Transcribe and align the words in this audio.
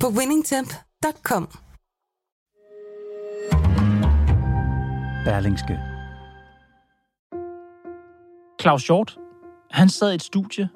på 0.00 0.08
winningtemp.com. 0.08 1.48
Berlingske. 5.24 5.78
Claus 8.60 8.86
Hjort, 8.86 9.18
han 9.70 9.88
sad 9.88 10.12
i 10.12 10.14
et 10.14 10.22
studie 10.22 10.68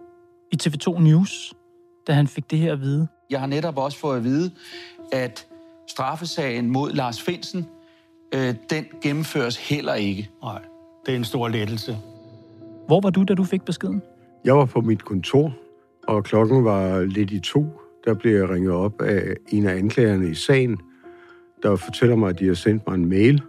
i 0.52 0.56
TV2 0.62 1.00
News, 1.00 1.54
da 2.06 2.12
han 2.12 2.26
fik 2.26 2.50
det 2.50 2.58
her 2.58 2.72
at 2.72 2.80
vide. 2.80 3.08
Jeg 3.30 3.40
har 3.40 3.46
netop 3.46 3.78
også 3.78 3.98
fået 3.98 4.16
at 4.16 4.24
vide, 4.24 4.50
at 5.12 5.46
straffesagen 5.88 6.70
mod 6.70 6.92
Lars 6.92 7.22
Finsen, 7.22 7.66
øh, 8.34 8.54
den 8.70 8.84
gennemføres 9.02 9.68
heller 9.68 9.94
ikke. 9.94 10.30
Nej, 10.42 10.62
det 11.06 11.12
er 11.12 11.16
en 11.16 11.24
stor 11.24 11.48
lettelse. 11.48 11.98
Hvor 12.86 13.00
var 13.00 13.10
du, 13.10 13.24
da 13.24 13.34
du 13.34 13.44
fik 13.44 13.62
beskeden? 13.62 14.02
Jeg 14.44 14.56
var 14.56 14.64
på 14.64 14.80
mit 14.80 15.04
kontor, 15.04 15.52
og 16.08 16.24
klokken 16.24 16.64
var 16.64 17.00
lidt 17.00 17.30
i 17.30 17.40
to. 17.40 17.66
Der 18.04 18.14
blev 18.14 18.36
jeg 18.36 18.50
ringet 18.50 18.72
op 18.72 19.02
af 19.02 19.34
en 19.48 19.66
af 19.66 19.76
anklagerne 19.76 20.30
i 20.30 20.34
sagen, 20.34 20.78
der 21.62 21.76
fortæller 21.76 22.16
mig, 22.16 22.28
at 22.28 22.38
de 22.38 22.46
har 22.46 22.54
sendt 22.54 22.82
mig 22.86 22.94
en 22.94 23.08
mail, 23.08 23.42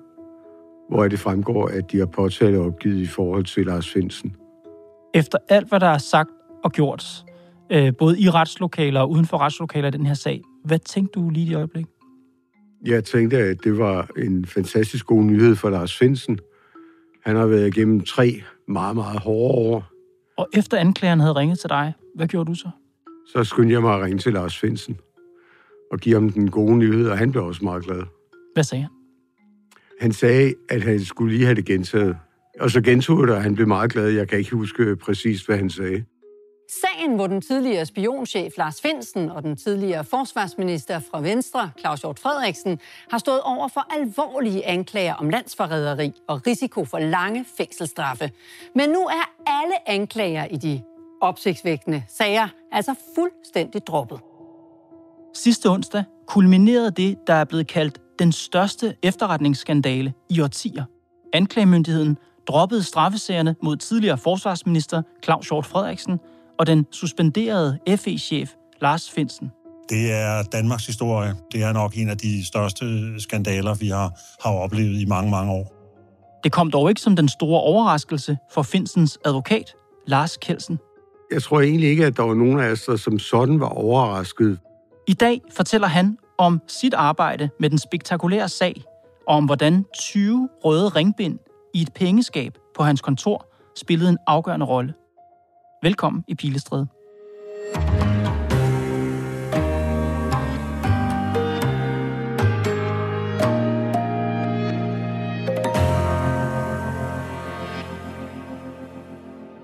hvor 0.89 1.07
det 1.07 1.19
fremgår, 1.19 1.67
at 1.67 1.91
de 1.91 1.99
har 1.99 2.05
påtalt 2.05 2.57
opgivet 2.57 3.01
i 3.01 3.07
forhold 3.07 3.45
til 3.45 3.65
Lars 3.65 3.89
Finsen. 3.89 4.35
Efter 5.13 5.37
alt, 5.49 5.69
hvad 5.69 5.79
der 5.79 5.87
er 5.87 5.97
sagt 5.97 6.29
og 6.63 6.71
gjort, 6.71 7.25
øh, 7.71 7.93
både 7.99 8.19
i 8.19 8.29
retslokaler 8.29 8.99
og 8.99 9.09
uden 9.09 9.25
for 9.25 9.37
retslokaler 9.37 9.87
i 9.87 9.91
den 9.91 10.05
her 10.05 10.13
sag, 10.13 10.41
hvad 10.65 10.79
tænkte 10.79 11.19
du 11.19 11.29
lige 11.29 11.51
i 11.51 11.53
øjeblik? 11.53 11.85
Jeg 12.85 13.03
tænkte, 13.03 13.37
at 13.37 13.63
det 13.63 13.77
var 13.77 14.09
en 14.17 14.45
fantastisk 14.45 15.05
god 15.05 15.23
nyhed 15.23 15.55
for 15.55 15.69
Lars 15.69 15.97
Finsen. 15.97 16.39
Han 17.25 17.35
har 17.35 17.45
været 17.45 17.67
igennem 17.67 18.01
tre 18.01 18.41
meget, 18.67 18.95
meget 18.95 19.19
hårde 19.19 19.53
år. 19.53 19.83
Og 20.37 20.47
efter 20.53 20.77
anklageren 20.77 21.19
havde 21.19 21.35
ringet 21.35 21.59
til 21.59 21.69
dig, 21.69 21.93
hvad 22.15 22.27
gjorde 22.27 22.49
du 22.49 22.55
så? 22.55 22.69
Så 23.27 23.43
skyndte 23.43 23.73
jeg 23.73 23.81
mig 23.81 23.95
at 23.95 24.01
ringe 24.01 24.17
til 24.17 24.33
Lars 24.33 24.59
Finsen 24.59 24.97
og 25.91 25.99
give 25.99 26.15
ham 26.15 26.29
den 26.29 26.51
gode 26.51 26.77
nyhed, 26.77 27.09
og 27.09 27.17
han 27.17 27.31
blev 27.31 27.45
også 27.45 27.63
meget 27.63 27.83
glad. 27.83 28.03
Hvad 28.53 28.63
sagde 28.63 28.81
han? 28.81 28.91
Han 30.01 30.13
sagde, 30.13 30.53
at 30.69 30.83
han 30.83 30.99
skulle 30.99 31.33
lige 31.33 31.45
have 31.45 31.55
det 31.55 31.65
gentaget. 31.65 32.17
Og 32.59 32.71
så 32.71 32.81
gentog 32.81 33.27
det, 33.27 33.35
og 33.35 33.43
han 33.43 33.55
blev 33.55 33.67
meget 33.67 33.91
glad. 33.91 34.09
Jeg 34.09 34.27
kan 34.27 34.37
ikke 34.37 34.51
huske 34.51 34.95
præcis, 34.95 35.41
hvad 35.41 35.57
han 35.57 35.69
sagde. 35.69 36.03
Sagen, 36.81 37.15
hvor 37.15 37.27
den 37.27 37.41
tidligere 37.41 37.85
spionchef 37.85 38.57
Lars 38.57 38.81
Finsen 38.81 39.29
og 39.29 39.43
den 39.43 39.57
tidligere 39.57 40.03
forsvarsminister 40.03 40.99
fra 41.11 41.21
Venstre, 41.21 41.71
Claus 41.79 42.01
Hjort 42.01 42.19
Frederiksen, 42.19 42.79
har 43.09 43.17
stået 43.17 43.41
over 43.41 43.67
for 43.67 43.93
alvorlige 43.99 44.65
anklager 44.65 45.13
om 45.13 45.29
landsforræderi 45.29 46.11
og 46.27 46.47
risiko 46.47 46.85
for 46.85 46.99
lange 46.99 47.45
fængselsstraffe. 47.57 48.31
Men 48.75 48.89
nu 48.89 48.99
er 48.99 49.31
alle 49.45 49.89
anklager 49.89 50.45
i 50.45 50.57
de 50.57 50.81
opsigtsvækkende 51.21 52.03
sager 52.07 52.47
altså 52.71 52.95
fuldstændig 53.15 53.87
droppet. 53.87 54.19
Sidste 55.35 55.69
onsdag 55.69 56.03
kulminerede 56.27 56.91
det, 56.91 57.17
der 57.27 57.33
er 57.33 57.45
blevet 57.45 57.67
kaldt 57.67 57.99
den 58.19 58.31
største 58.31 58.95
efterretningsskandale 59.03 60.13
i 60.29 60.41
årtier. 60.41 60.83
Anklagemyndigheden 61.33 62.17
droppede 62.47 62.83
straffesagerne 62.83 63.55
mod 63.63 63.77
tidligere 63.77 64.17
forsvarsminister 64.17 65.01
Claus 65.23 65.47
Hjort 65.47 65.65
Frederiksen 65.65 66.19
og 66.59 66.67
den 66.67 66.85
suspenderede 66.91 67.79
FE-chef 67.97 68.51
Lars 68.81 69.11
Finsen. 69.11 69.51
Det 69.89 70.11
er 70.11 70.43
Danmarks 70.43 70.85
historie. 70.85 71.35
Det 71.51 71.63
er 71.63 71.73
nok 71.73 71.97
en 71.97 72.09
af 72.09 72.17
de 72.17 72.45
største 72.45 72.85
skandaler, 73.19 73.73
vi 73.73 73.87
har, 73.87 74.19
har 74.43 74.51
oplevet 74.51 75.01
i 75.01 75.05
mange, 75.05 75.31
mange 75.31 75.51
år. 75.51 75.73
Det 76.43 76.51
kom 76.51 76.71
dog 76.71 76.89
ikke 76.89 77.01
som 77.01 77.15
den 77.15 77.29
store 77.29 77.61
overraskelse 77.61 78.37
for 78.51 78.61
Finsens 78.61 79.19
advokat, 79.25 79.73
Lars 80.07 80.37
Kelsen. 80.37 80.79
Jeg 81.31 81.43
tror 81.43 81.61
egentlig 81.61 81.89
ikke, 81.89 82.05
at 82.05 82.17
der 82.17 82.23
var 82.23 82.33
nogen 82.33 82.59
af 82.59 82.71
os, 82.71 82.83
der 82.83 82.95
som 82.95 83.19
sådan 83.19 83.59
var 83.59 83.67
overrasket. 83.67 84.59
I 85.07 85.13
dag 85.13 85.41
fortæller 85.55 85.87
han 85.87 86.17
om 86.37 86.61
sit 86.67 86.93
arbejde 86.93 87.49
med 87.59 87.69
den 87.69 87.77
spektakulære 87.77 88.49
sag, 88.49 88.83
og 89.27 89.35
om 89.35 89.45
hvordan 89.45 89.85
20 89.99 90.49
røde 90.65 90.89
ringbind 90.89 91.39
i 91.73 91.81
et 91.81 91.93
pengeskab 91.95 92.57
på 92.75 92.83
hans 92.83 93.01
kontor 93.01 93.45
spillede 93.77 94.09
en 94.09 94.17
afgørende 94.27 94.65
rolle. 94.65 94.93
Velkommen 95.83 96.23
i 96.27 96.35
Pilestræde. 96.35 96.87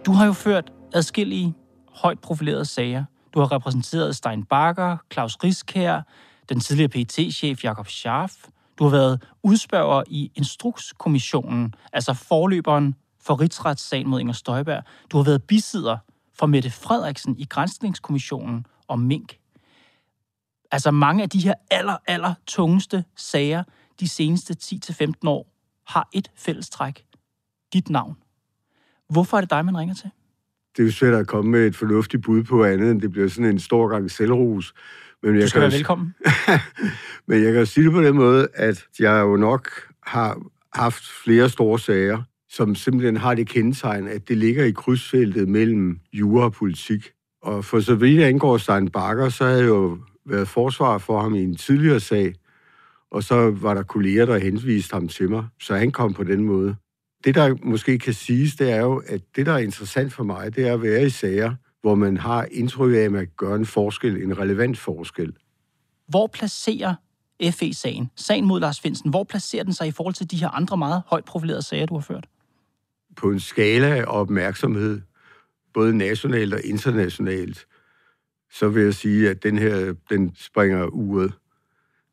Du 0.06 0.12
har 0.12 0.26
jo 0.26 0.34
ført 0.34 0.72
adskillige 0.94 1.54
højt 1.90 2.20
profilerede 2.20 2.66
sager. 2.66 3.06
Du 3.34 3.40
har 3.40 3.52
repræsenteret 3.52 4.16
Stein 4.16 4.44
Bakker, 4.44 4.98
Claus 5.14 5.38
Riskær, 5.44 6.02
den 6.50 6.60
tidligere 6.60 6.90
pt 6.90 7.34
chef 7.34 7.64
Jakob 7.64 7.88
Scharf. 7.88 8.34
Du 8.80 8.84
har 8.84 8.92
været 8.92 9.24
udspørger 9.44 10.04
i 10.08 10.32
Instrukskommissionen, 10.36 11.74
altså 11.94 12.14
forløberen 12.14 12.96
for 13.20 13.40
rigsretssagen 13.42 14.08
mod 14.08 14.20
Inger 14.20 14.34
Støjberg. 14.34 14.84
Du 15.12 15.18
har 15.18 15.24
været 15.24 15.44
bisidder 15.44 15.98
for 16.34 16.46
Mette 16.46 16.72
Frederiksen 16.72 17.40
i 17.40 17.46
Grænsningskommissionen 17.46 18.66
om 18.88 19.00
Mink. 19.00 19.38
Altså 20.72 20.92
mange 20.92 21.24
af 21.24 21.30
de 21.30 21.40
her 21.40 21.54
aller, 21.72 21.98
aller 22.08 22.34
tungeste 22.48 23.06
sager 23.16 23.64
de 24.00 24.08
seneste 24.08 24.56
10-15 24.64 25.12
år 25.26 25.48
har 25.88 26.10
et 26.14 26.32
fællestræk. 26.36 27.06
Dit 27.74 27.90
navn. 27.90 28.18
Hvorfor 29.10 29.38
er 29.38 29.42
det 29.42 29.50
dig, 29.50 29.66
man 29.66 29.78
ringer 29.78 29.96
til? 29.96 30.12
Det 30.78 30.84
er 30.84 30.88
jo 30.88 30.92
svært 30.92 31.14
at 31.14 31.28
komme 31.28 31.52
med 31.52 31.68
et 31.68 31.76
fornuftigt 31.76 32.24
bud 32.24 32.44
på 32.44 32.64
andet, 32.64 32.92
end 32.92 33.02
det 33.02 33.12
bliver 33.12 33.28
sådan 33.28 33.52
en 33.52 33.60
stor 33.60 33.88
gang 33.88 34.12
selvrus. 34.12 34.74
Men 35.24 35.36
jeg 35.36 35.44
du 35.44 35.48
skal 35.48 35.62
kan 35.62 35.72
være 35.72 35.78
velkommen. 35.78 36.14
Men 37.28 37.44
jeg 37.44 37.54
kan 37.54 37.66
sige 37.66 37.84
det 37.84 37.94
på 37.94 38.02
den 38.02 38.16
måde, 38.16 38.48
at 38.54 38.86
jeg 39.00 39.22
jo 39.22 39.38
nok 39.38 39.70
har 40.04 40.42
haft 40.74 41.04
flere 41.24 41.50
store 41.50 41.80
sager, 41.80 42.24
som 42.50 42.76
simpelthen 42.76 43.18
har 43.18 43.34
det 43.34 43.48
kendetegn, 43.48 44.08
at 44.08 44.28
det 44.28 44.38
ligger 44.38 44.64
i 44.64 44.72
krydsfeltet 44.72 45.48
mellem 45.50 46.00
jura 46.14 46.44
og 46.44 46.54
politik. 46.54 47.12
Og 47.42 47.66
for 47.66 47.80
så 47.80 47.96
vidt 47.96 48.24
angår 48.24 48.58
Stein 48.58 48.90
Bakker, 48.90 49.30
så 49.30 49.46
har 49.46 49.52
jeg 49.52 49.68
jo 49.68 49.98
været 50.26 50.48
forsvar 50.48 50.98
for 50.98 51.22
ham 51.22 51.36
i 51.36 51.44
en 51.44 51.56
tidligere 51.56 52.00
sag, 52.00 52.34
og 53.12 53.24
så 53.24 53.52
var 53.52 53.74
der 53.74 53.84
kolleger, 53.84 54.26
der 54.26 54.38
henviste 54.38 54.94
ham 54.94 55.08
til 55.08 55.30
mig, 55.30 55.46
så 55.60 55.76
han 55.76 55.92
kom 55.92 56.14
på 56.14 56.24
den 56.24 56.44
måde. 56.44 56.76
Det, 57.28 57.36
der 57.36 57.56
måske 57.64 58.00
kan 58.00 58.14
siges, 58.14 58.56
det 58.56 58.72
er 58.72 58.82
jo, 58.82 59.04
at 59.08 59.22
det, 59.36 59.46
der 59.46 59.54
er 59.54 59.58
interessant 59.58 60.14
for 60.14 60.24
mig, 60.24 60.56
det 60.56 60.68
er 60.68 60.74
at 60.74 60.82
være 60.82 61.06
i 61.06 61.10
sager, 61.10 61.56
hvor 61.82 61.96
man 61.96 62.18
har 62.18 62.48
indtryk 62.52 62.94
af, 62.94 63.00
at 63.00 63.12
man 63.12 63.28
gør 63.38 63.56
en 63.56 63.66
forskel, 63.66 64.24
en 64.24 64.38
relevant 64.38 64.78
forskel. 64.78 65.34
Hvor 66.08 66.28
placerer 66.28 66.96
FE-sagen, 67.52 68.12
sagen 68.16 68.46
mod 68.46 68.60
Lars 68.60 68.80
Finsen, 68.80 69.10
hvor 69.10 69.24
placerer 69.24 69.64
den 69.64 69.74
sig 69.74 69.88
i 69.88 69.92
forhold 69.92 70.14
til 70.16 70.32
de 70.32 70.38
her 70.38 70.50
andre 70.50 70.78
meget 70.78 71.02
højt 71.08 71.26
profilerede 71.26 71.62
sager, 71.62 71.86
du 71.86 71.94
har 71.94 72.02
ført? 72.02 72.28
På 73.16 73.30
en 73.30 73.40
skala 73.40 73.88
af 73.88 74.04
opmærksomhed, 74.08 75.02
både 75.74 75.98
nationalt 75.98 76.54
og 76.54 76.62
internationalt, 76.64 77.66
så 78.52 78.70
vil 78.70 78.84
jeg 78.84 78.94
sige, 78.94 79.30
at 79.30 79.44
den 79.44 79.58
her, 79.58 79.94
den 80.10 80.36
springer 80.36 80.86
uret. 80.86 81.34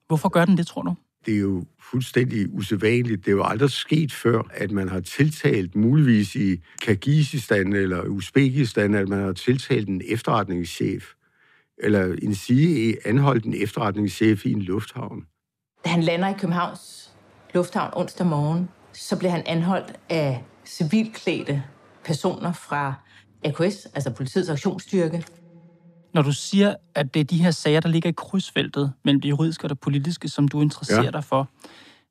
Hvorfor 0.07 0.29
gør 0.29 0.45
den 0.45 0.57
det, 0.57 0.67
tror 0.67 0.83
du? 0.83 0.95
Det 1.27 1.35
er 1.35 1.41
jo 1.41 1.65
fuldstændig 1.91 2.55
usædvanligt. 2.55 3.25
Det 3.25 3.31
er 3.31 3.37
jo 3.37 3.45
aldrig 3.45 3.71
sket 3.71 4.13
før, 4.13 4.43
at 4.55 4.71
man 4.71 4.89
har 4.89 5.01
tiltalt, 5.01 5.75
muligvis 5.77 6.35
i 6.35 6.61
Kyrgyzstan 6.81 7.73
eller 7.73 8.03
Uzbekistan, 8.03 8.95
at 8.95 9.09
man 9.09 9.21
har 9.21 9.33
tiltalt 9.33 9.89
en 9.89 10.03
efterretningschef, 10.09 11.05
eller 11.79 12.17
en 12.23 12.35
sige 12.35 12.97
anholdt 13.07 13.45
en 13.45 13.55
efterretningschef 13.63 14.47
i 14.47 14.53
en 14.53 14.63
lufthavn. 14.63 15.27
Da 15.85 15.91
han 15.91 16.03
lander 16.03 16.29
i 16.29 16.39
Københavns 16.39 17.11
Lufthavn 17.55 17.91
onsdag 17.97 18.27
morgen, 18.27 18.69
så 18.93 19.19
bliver 19.19 19.31
han 19.31 19.43
anholdt 19.47 19.93
af 20.09 20.45
civilklædte 20.67 21.63
personer 22.05 22.53
fra 22.53 22.95
AKS, 23.45 23.87
altså 23.95 24.11
politiets 24.11 24.49
aktionsstyrke, 24.49 25.25
når 26.15 26.23
du 26.23 26.33
siger, 26.33 26.75
at 26.95 27.15
det 27.15 27.21
er 27.21 27.25
de 27.25 27.43
her 27.43 27.51
sager, 27.51 27.81
der 27.81 27.89
ligger 27.89 28.09
i 28.11 28.15
krydsfeltet 28.17 28.93
mellem 29.05 29.21
det 29.21 29.29
juridiske 29.29 29.65
og 29.65 29.71
det 29.71 29.81
politiske, 29.81 30.29
som 30.29 30.49
du 30.49 30.61
interesserer 30.61 31.05
ja. 31.05 31.11
dig 31.11 31.25
for, 31.25 31.51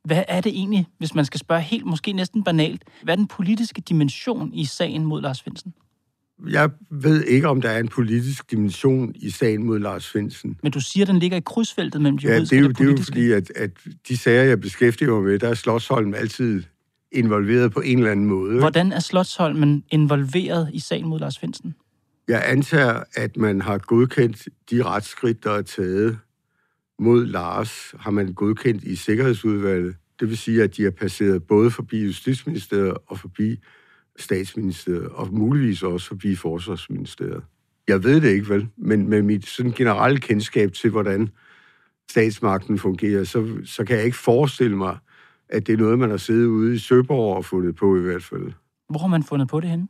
hvad 0.03 0.23
er 0.27 0.41
det 0.41 0.49
egentlig, 0.49 0.87
hvis 0.97 1.15
man 1.15 1.25
skal 1.25 1.39
spørge 1.39 1.61
helt, 1.61 1.85
måske 1.85 2.13
næsten 2.13 2.43
banalt, 2.43 2.83
hvad 3.03 3.13
er 3.13 3.15
den 3.15 3.27
politiske 3.27 3.81
dimension 3.81 4.53
i 4.53 4.65
sagen 4.65 5.05
mod 5.05 5.21
Lars 5.21 5.41
Finsen? 5.41 5.73
Jeg 6.49 6.69
ved 6.91 7.23
ikke, 7.23 7.47
om 7.47 7.61
der 7.61 7.69
er 7.69 7.79
en 7.79 7.87
politisk 7.87 8.51
dimension 8.51 9.11
i 9.15 9.29
sagen 9.29 9.63
mod 9.63 9.79
Lars 9.79 10.09
Finsen. 10.09 10.59
Men 10.63 10.71
du 10.71 10.79
siger, 10.79 11.03
at 11.03 11.07
den 11.07 11.19
ligger 11.19 11.37
i 11.37 11.41
krydsfeltet 11.45 12.01
mellem 12.01 12.17
de 12.17 12.27
Ja, 12.27 12.33
juridiske 12.33 12.55
det 12.55 12.59
er 12.59 12.63
jo, 12.63 12.69
og 12.69 12.77
det 12.77 12.83
er 12.83 12.85
jo 12.85 12.89
politiske. 12.89 13.11
fordi, 13.11 13.31
at, 13.31 13.51
at 13.55 13.71
de 14.07 14.17
sager, 14.17 14.43
jeg 14.43 14.61
beskæftiger 14.61 15.11
mig 15.11 15.23
med, 15.23 15.39
der 15.39 15.49
er 15.49 15.53
Slottsholm 15.53 16.13
altid 16.13 16.63
involveret 17.11 17.71
på 17.71 17.79
en 17.79 17.97
eller 17.97 18.11
anden 18.11 18.25
måde. 18.25 18.59
Hvordan 18.59 18.91
er 18.91 18.99
Slottsholmen 18.99 19.83
involveret 19.91 20.69
i 20.73 20.79
sagen 20.79 21.07
mod 21.07 21.19
Lars 21.19 21.39
Finsen? 21.39 21.75
Jeg 22.27 22.43
antager, 22.45 23.03
at 23.15 23.37
man 23.37 23.61
har 23.61 23.77
godkendt 23.77 24.47
de 24.71 24.83
retsskridt, 24.83 25.43
der 25.43 25.51
er 25.51 25.61
taget 25.61 26.19
mod 26.99 27.25
Lars, 27.25 27.93
har 27.99 28.11
man 28.11 28.33
godkendt 28.33 28.83
i 28.83 28.95
Sikkerhedsudvalget. 28.95 29.95
Det 30.19 30.29
vil 30.29 30.37
sige, 30.37 30.63
at 30.63 30.77
de 30.77 30.85
er 30.85 30.91
passeret 30.91 31.43
både 31.43 31.71
forbi 31.71 32.05
Justitsministeriet 32.05 32.97
og 33.07 33.19
forbi 33.19 33.59
Statsministeriet, 34.17 35.09
og 35.09 35.33
muligvis 35.33 35.83
også 35.83 36.07
forbi 36.07 36.35
Forsvarsministeriet. 36.35 37.43
Jeg 37.87 38.03
ved 38.03 38.21
det 38.21 38.29
ikke, 38.29 38.49
vel? 38.49 38.67
Men 38.77 39.09
med 39.09 39.21
mit 39.21 39.45
sådan 39.45 39.71
generelle 39.71 40.19
kendskab 40.19 40.73
til, 40.73 40.89
hvordan 40.89 41.29
statsmagten 42.11 42.79
fungerer, 42.79 43.23
så, 43.23 43.57
så 43.65 43.85
kan 43.85 43.95
jeg 43.95 44.05
ikke 44.05 44.17
forestille 44.17 44.77
mig, 44.77 44.97
at 45.49 45.67
det 45.67 45.73
er 45.73 45.77
noget, 45.77 45.99
man 45.99 46.09
har 46.09 46.17
siddet 46.17 46.45
ude 46.45 46.75
i 46.75 46.77
Søborg 46.77 47.35
og 47.37 47.45
fundet 47.45 47.75
på 47.75 47.97
i 47.97 48.01
hvert 48.01 48.23
fald. 48.23 48.53
Hvor 48.89 48.99
har 48.99 49.07
man 49.07 49.23
fundet 49.23 49.47
på 49.47 49.59
det 49.59 49.69
henne? 49.69 49.87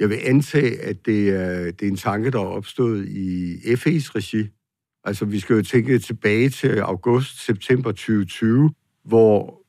Jeg 0.00 0.08
vil 0.08 0.18
antage, 0.24 0.80
at 0.80 1.06
det 1.06 1.28
er, 1.28 1.64
det 1.64 1.82
er 1.82 1.88
en 1.88 1.96
tanke, 1.96 2.30
der 2.30 2.40
er 2.40 2.46
opstået 2.46 3.08
i 3.08 3.54
FE's 3.54 4.14
regi. 4.14 4.48
Altså, 5.04 5.24
vi 5.24 5.40
skal 5.40 5.56
jo 5.56 5.62
tænke 5.62 5.98
tilbage 5.98 6.48
til 6.48 6.78
august-september 6.78 7.90
2020, 7.90 8.70
hvor 9.04 9.62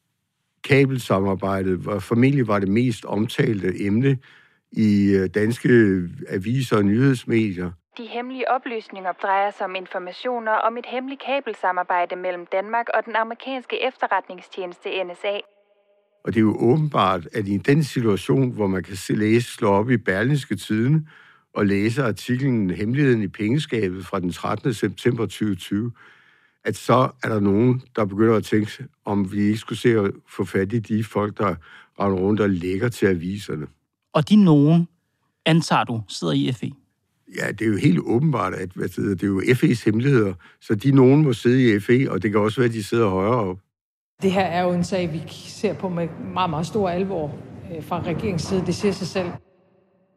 kabelsamarbejdet 0.64 1.86
var, 1.86 2.00
formentlig 2.00 2.48
var 2.48 2.60
det 2.60 2.70
mest 2.70 3.06
omtalte 3.06 3.86
emne 3.86 4.18
i 4.72 5.12
øh, 5.16 5.30
danske 5.30 5.70
aviser 6.30 6.78
og 6.78 6.86
nyhedsmedier. 6.86 7.72
De 7.98 8.08
hemmelige 8.08 8.52
oplysninger 8.52 9.12
drejer 9.12 9.52
sig 9.52 9.66
om 9.66 9.76
informationer 9.76 10.52
om 10.52 10.78
et 10.78 10.86
hemmeligt 10.86 11.22
kabelsamarbejde 11.22 12.16
mellem 12.16 12.46
Danmark 12.46 12.88
og 12.94 13.06
den 13.06 13.16
amerikanske 13.16 13.88
efterretningstjeneste 13.88 15.04
NSA. 15.04 15.40
Og 16.24 16.34
det 16.34 16.40
er 16.40 16.42
jo 16.42 16.58
åbenbart, 16.60 17.28
at 17.34 17.48
i 17.48 17.58
den 17.58 17.84
situation, 17.84 18.52
hvor 18.52 18.68
man 18.68 18.84
kan 18.84 18.96
se, 18.96 19.14
læse, 19.14 19.52
slå 19.52 19.68
op 19.68 19.90
i 19.90 19.98
Berlingske 19.98 20.56
Tiden 20.56 21.08
og 21.54 21.66
læse 21.66 22.04
artiklen 22.04 22.70
Hemmeligheden 22.70 23.22
i 23.22 23.28
pengeskabet 23.28 24.06
fra 24.06 24.20
den 24.20 24.32
13. 24.32 24.74
september 24.74 25.26
2020, 25.26 25.92
at 26.64 26.76
så 26.76 27.10
er 27.24 27.30
der 27.30 27.40
nogen, 27.40 27.82
der 27.96 28.06
begynder 28.06 28.36
at 28.36 28.44
tænke, 28.44 28.72
om 29.06 29.32
vi 29.32 29.42
ikke 29.42 29.58
skulle 29.58 29.80
se 29.80 29.90
at 29.90 30.12
få 30.30 30.46
fat 30.46 30.74
i 30.74 30.80
de 30.80 31.04
folk, 31.04 31.38
der 31.38 31.56
render 32.00 32.18
rundt 32.20 32.40
og 32.40 32.50
lægger 32.50 32.90
til 32.90 33.06
aviserne. 33.06 33.68
Og 34.14 34.30
de 34.30 34.36
nogen, 34.36 34.88
antager 35.46 35.84
du, 35.84 36.02
sidder 36.08 36.34
i 36.34 36.52
FE. 36.52 36.72
Ja, 37.36 37.52
det 37.52 37.62
er 37.62 37.70
jo 37.70 37.78
helt 37.78 38.00
åbenbart, 38.00 38.54
at 38.54 38.70
hvad 38.76 38.88
det, 38.88 39.22
det 39.22 39.24
er 39.24 39.28
jo 39.28 39.42
FE's 39.42 39.86
hemmeligheder, 39.86 40.34
så 40.62 40.76
de 40.76 40.92
nogen 40.92 41.24
må 41.24 41.34
sidde 41.34 41.76
i 41.76 41.80
FE, 41.80 42.12
og 42.12 42.24
det 42.24 42.32
kan 42.32 42.40
også 42.40 42.62
være, 42.62 42.70
at 42.70 42.74
de 42.74 42.84
sidder 42.84 43.10
højere 43.10 43.36
op. 43.36 43.60
Det 44.22 44.32
her 44.32 44.42
er 44.42 44.62
jo 44.62 44.72
en 44.74 44.84
sag, 44.84 45.14
vi 45.14 45.24
ser 45.30 45.74
på 45.74 45.90
med 45.90 46.08
meget, 46.34 46.50
meget 46.50 46.68
stor 46.68 46.90
alvor 46.90 47.36
øh, 47.76 47.84
fra 47.84 48.02
regeringens 48.02 48.42
side. 48.42 48.66
Det 48.66 48.76
siger 48.76 48.92
sig 48.92 49.08
selv. 49.08 49.28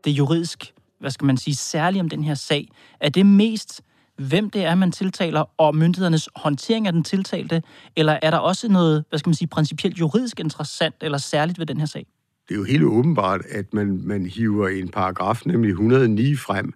Det 0.04 0.10
er 0.10 0.14
juridisk, 0.14 0.74
hvad 1.00 1.10
skal 1.10 1.26
man 1.26 1.36
sige, 1.36 1.54
særligt 1.54 2.00
om 2.00 2.08
den 2.08 2.24
her 2.24 2.34
sag. 2.34 2.68
Er 3.00 3.08
det 3.08 3.26
mest, 3.26 3.82
hvem 4.18 4.50
det 4.50 4.64
er, 4.64 4.74
man 4.74 4.92
tiltaler, 4.92 5.44
og 5.58 5.76
myndighedernes 5.76 6.28
håndtering 6.36 6.86
af 6.86 6.92
den 6.92 7.04
tiltalte, 7.04 7.62
eller 7.96 8.18
er 8.22 8.30
der 8.30 8.38
også 8.38 8.68
noget, 8.68 9.04
hvad 9.08 9.18
skal 9.18 9.28
man 9.28 9.34
sige, 9.34 9.48
principielt 9.48 10.00
juridisk 10.00 10.40
interessant 10.40 10.94
eller 11.00 11.18
særligt 11.18 11.58
ved 11.58 11.66
den 11.66 11.78
her 11.78 11.86
sag? 11.86 12.06
det 12.48 12.54
er 12.54 12.58
jo 12.58 12.64
helt 12.64 12.84
åbenbart, 12.84 13.46
at 13.46 13.74
man, 13.74 14.00
man 14.04 14.26
hiver 14.26 14.68
en 14.68 14.88
paragraf, 14.88 15.42
nemlig 15.46 15.68
109, 15.70 16.36
frem, 16.36 16.72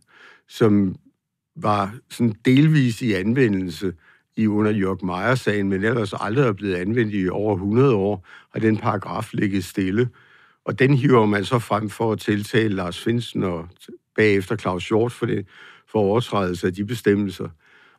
som 0.48 0.96
var 1.56 1.94
sådan 2.10 2.34
delvis 2.44 3.02
i 3.02 3.12
anvendelse 3.12 3.92
i 4.38 4.46
under 4.46 4.70
Jørg 4.70 4.99
Meyer-sagen, 5.05 5.69
men 5.69 5.85
ellers 5.85 6.14
aldrig 6.20 6.44
er 6.44 6.52
blevet 6.52 6.75
anvendt 6.75 7.14
i 7.14 7.29
over 7.29 7.55
100 7.55 7.94
år, 7.94 8.26
og 8.55 8.62
den 8.62 8.76
paragraf 8.76 9.29
ligget 9.32 9.64
stille. 9.64 10.08
Og 10.64 10.79
den 10.79 10.94
hiver 10.94 11.26
man 11.26 11.44
så 11.44 11.58
frem 11.58 11.90
for 11.90 12.12
at 12.12 12.19
tiltale 12.19 12.75
Lars 12.75 12.99
Finsen 13.05 13.43
og 13.43 13.69
bagefter 14.17 14.56
Claus 14.56 14.88
Hjort 14.88 15.12
for, 15.12 15.26
det, 15.26 15.46
for 15.93 15.99
overtrædelse 15.99 16.67
af 16.67 16.75
de 16.75 16.85
bestemmelser. 16.85 17.49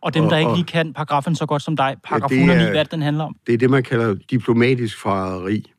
Og 0.01 0.13
dem, 0.13 0.23
Og- 0.23 0.29
der 0.31 0.37
ikke 0.37 0.53
lige 0.53 0.65
kan 0.65 0.93
paragrafen 0.93 1.35
så 1.35 1.45
godt 1.45 1.61
som 1.61 1.75
dig, 1.77 1.95
paragraf 2.03 2.31
Ja, 2.31 2.35
det 2.35 2.41
109, 2.41 2.67
er- 2.67 2.71
hvad 2.71 2.85
den 2.85 3.01
handler 3.01 3.23
om? 3.23 3.35
Det 3.47 3.53
er 3.53 3.57
det, 3.57 3.69
man 3.69 3.83
kalder 3.83 4.15
diplomatisk 4.31 4.97
forræderi. 5.01 5.71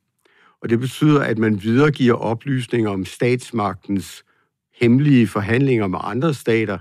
Og 0.62 0.70
det 0.70 0.80
betyder, 0.80 1.20
at 1.22 1.38
man 1.38 1.62
videregiver 1.62 2.14
oplysninger 2.14 2.90
om 2.90 3.04
statsmagtens 3.04 4.24
hemmelige 4.80 5.26
forhandlinger 5.28 5.86
med 5.86 5.98
andre 6.02 6.34
stater, 6.34 6.78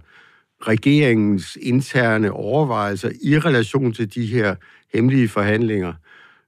regeringens 0.68 1.58
interne 1.62 2.32
overvejelser 2.32 3.12
i 3.24 3.40
relation 3.40 3.94
til 3.94 4.16
de 4.16 4.26
her 4.26 4.56
hemmelige 4.94 5.28
forhandlinger, 5.28 5.94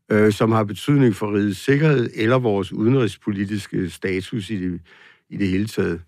øh, 0.10 0.34
som 0.34 0.52
har 0.52 0.64
betydning 0.64 1.16
for 1.16 1.34
rigets 1.34 1.60
sikkerhed 1.60 2.10
eller 2.16 2.40
vores 2.40 2.74
udenrigspolitiske 2.74 3.90
status 3.90 4.50
i 4.50 4.58
det, 4.58 4.82
i 5.30 5.38
det 5.38 5.48
hele 5.48 5.68
taget. 5.68 6.02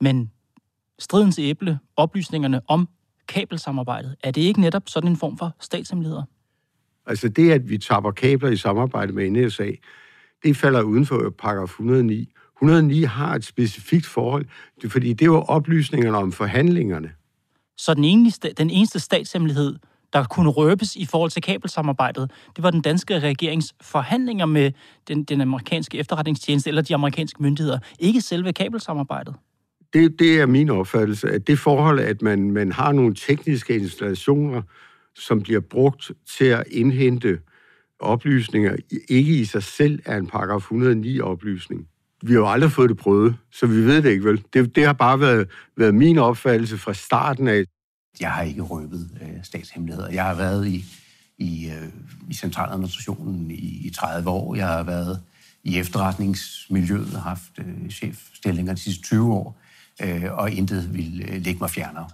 Men 0.00 0.30
stridens 0.98 1.38
æble, 1.38 1.78
oplysningerne 1.96 2.60
om 2.68 2.88
kabelsamarbejdet, 3.28 4.16
er 4.24 4.30
det 4.30 4.40
ikke 4.40 4.60
netop 4.60 4.82
sådan 4.86 5.10
en 5.10 5.16
form 5.16 5.38
for 5.38 5.56
statshemmeligheder? 5.60 6.22
Altså 7.06 7.28
det, 7.28 7.50
at 7.50 7.68
vi 7.68 7.78
tapper 7.78 8.10
kabler 8.10 8.50
i 8.50 8.56
samarbejde 8.56 9.12
med 9.12 9.30
NSA, 9.30 9.70
det 10.42 10.56
falder 10.56 10.82
uden 10.82 11.06
for 11.06 11.34
paragraf 11.38 11.68
109. 11.68 12.32
109 12.56 13.02
har 13.02 13.34
et 13.34 13.44
specifikt 13.44 14.06
forhold, 14.06 14.44
fordi 14.88 15.12
det 15.12 15.30
var 15.30 15.40
oplysningerne 15.40 16.18
om 16.18 16.32
forhandlingerne. 16.32 17.10
Så 17.76 17.94
den 17.94 18.04
eneste, 18.04 18.52
den 18.58 18.70
eneste 18.70 19.00
statshemmelighed, 19.00 19.76
der 20.12 20.24
kunne 20.24 20.50
røbes 20.50 20.96
i 20.96 21.06
forhold 21.06 21.30
til 21.30 21.42
kabelsamarbejdet, 21.42 22.30
det 22.56 22.62
var 22.62 22.70
den 22.70 22.82
danske 22.82 23.18
regerings 23.18 23.74
forhandlinger 23.80 24.46
med 24.46 24.72
den, 25.08 25.24
den 25.24 25.40
amerikanske 25.40 25.98
efterretningstjeneste 25.98 26.68
eller 26.68 26.82
de 26.82 26.94
amerikanske 26.94 27.42
myndigheder, 27.42 27.78
ikke 27.98 28.20
selve 28.20 28.52
kabelsamarbejdet. 28.52 29.34
Det, 29.92 30.18
det 30.18 30.40
er 30.40 30.46
min 30.46 30.70
opfattelse, 30.70 31.30
at 31.30 31.46
det 31.46 31.58
forhold, 31.58 32.00
at 32.00 32.22
man, 32.22 32.50
man 32.50 32.72
har 32.72 32.92
nogle 32.92 33.14
tekniske 33.14 33.76
installationer, 33.76 34.62
som 35.14 35.42
bliver 35.42 35.60
brugt 35.60 36.10
til 36.38 36.44
at 36.44 36.64
indhente 36.70 37.38
oplysninger, 38.00 38.76
ikke 39.08 39.38
i 39.38 39.44
sig 39.44 39.62
selv 39.62 40.02
er 40.04 40.16
en 40.16 40.26
paragraf 40.26 40.70
109-oplysning. 40.72 41.88
Vi 42.26 42.32
har 42.32 42.38
jo 42.38 42.50
aldrig 42.50 42.72
fået 42.72 42.90
det 42.90 42.96
prøvet, 42.96 43.36
så 43.52 43.66
vi 43.66 43.76
ved 43.76 44.02
det 44.02 44.10
ikke 44.10 44.24
vel. 44.24 44.44
Det, 44.52 44.76
det 44.76 44.86
har 44.86 44.92
bare 44.92 45.20
været, 45.20 45.48
været 45.76 45.94
min 45.94 46.18
opfattelse 46.18 46.78
fra 46.78 46.94
starten 46.94 47.48
af. 47.48 47.64
Jeg 48.20 48.32
har 48.32 48.42
ikke 48.42 48.62
røbet 48.62 49.10
øh, 49.22 49.44
statshemmeligheder. 49.44 50.10
Jeg 50.10 50.24
har 50.24 50.34
været 50.34 50.66
i, 50.66 50.84
i, 51.38 51.66
øh, 51.66 51.88
i 52.30 52.34
centraladministrationen 52.34 53.50
i, 53.50 53.86
i 53.86 53.90
30 53.90 54.30
år. 54.30 54.54
Jeg 54.54 54.68
har 54.68 54.82
været 54.82 55.20
i 55.64 55.78
efterretningsmiljøet 55.78 57.14
og 57.14 57.22
haft 57.22 57.58
øh, 57.58 57.90
chefstillinger 57.90 58.74
de 58.74 58.80
sidste 58.80 59.02
20 59.02 59.32
år, 59.32 59.56
øh, 60.02 60.24
og 60.32 60.50
intet 60.50 60.94
vil 60.94 61.22
øh, 61.28 61.44
lægge 61.44 61.60
mig 61.60 61.70
fjernere. 61.70 62.08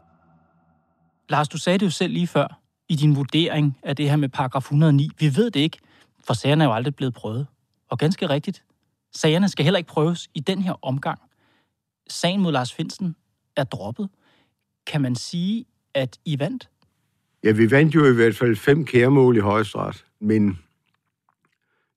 Lars, 1.28 1.48
du 1.48 1.58
sagde 1.58 1.78
det 1.78 1.86
jo 1.86 1.90
selv 1.90 2.12
lige 2.12 2.26
før 2.26 2.60
i 2.88 2.96
din 2.96 3.16
vurdering 3.16 3.76
af 3.82 3.96
det 3.96 4.10
her 4.10 4.16
med 4.16 4.28
paragraf 4.28 4.60
109. 4.60 5.10
Vi 5.18 5.36
ved 5.36 5.50
det 5.50 5.60
ikke, 5.60 5.78
for 6.26 6.34
sagerne 6.34 6.64
er 6.64 6.68
jo 6.68 6.74
aldrig 6.74 6.94
blevet 6.94 7.14
prøvet. 7.14 7.46
Og 7.90 7.98
ganske 7.98 8.28
rigtigt, 8.28 8.62
sagerne 9.14 9.48
skal 9.48 9.64
heller 9.64 9.78
ikke 9.78 9.88
prøves 9.88 10.28
i 10.34 10.40
den 10.40 10.62
her 10.62 10.74
omgang. 10.82 11.20
Sagen 12.08 12.40
mod 12.40 12.52
Lars 12.52 12.74
Finsen 12.74 13.16
er 13.56 13.64
droppet. 13.64 14.08
Kan 14.86 15.00
man 15.02 15.14
sige, 15.14 15.64
at 15.94 16.18
I 16.24 16.38
vandt? 16.38 16.68
Ja, 17.44 17.52
vi 17.52 17.70
vandt 17.70 17.94
jo 17.94 18.06
i 18.06 18.14
hvert 18.14 18.36
fald 18.36 18.56
fem 18.56 18.84
kæremål 18.84 19.36
i 19.36 19.40
højesteret, 19.40 20.04
men 20.20 20.58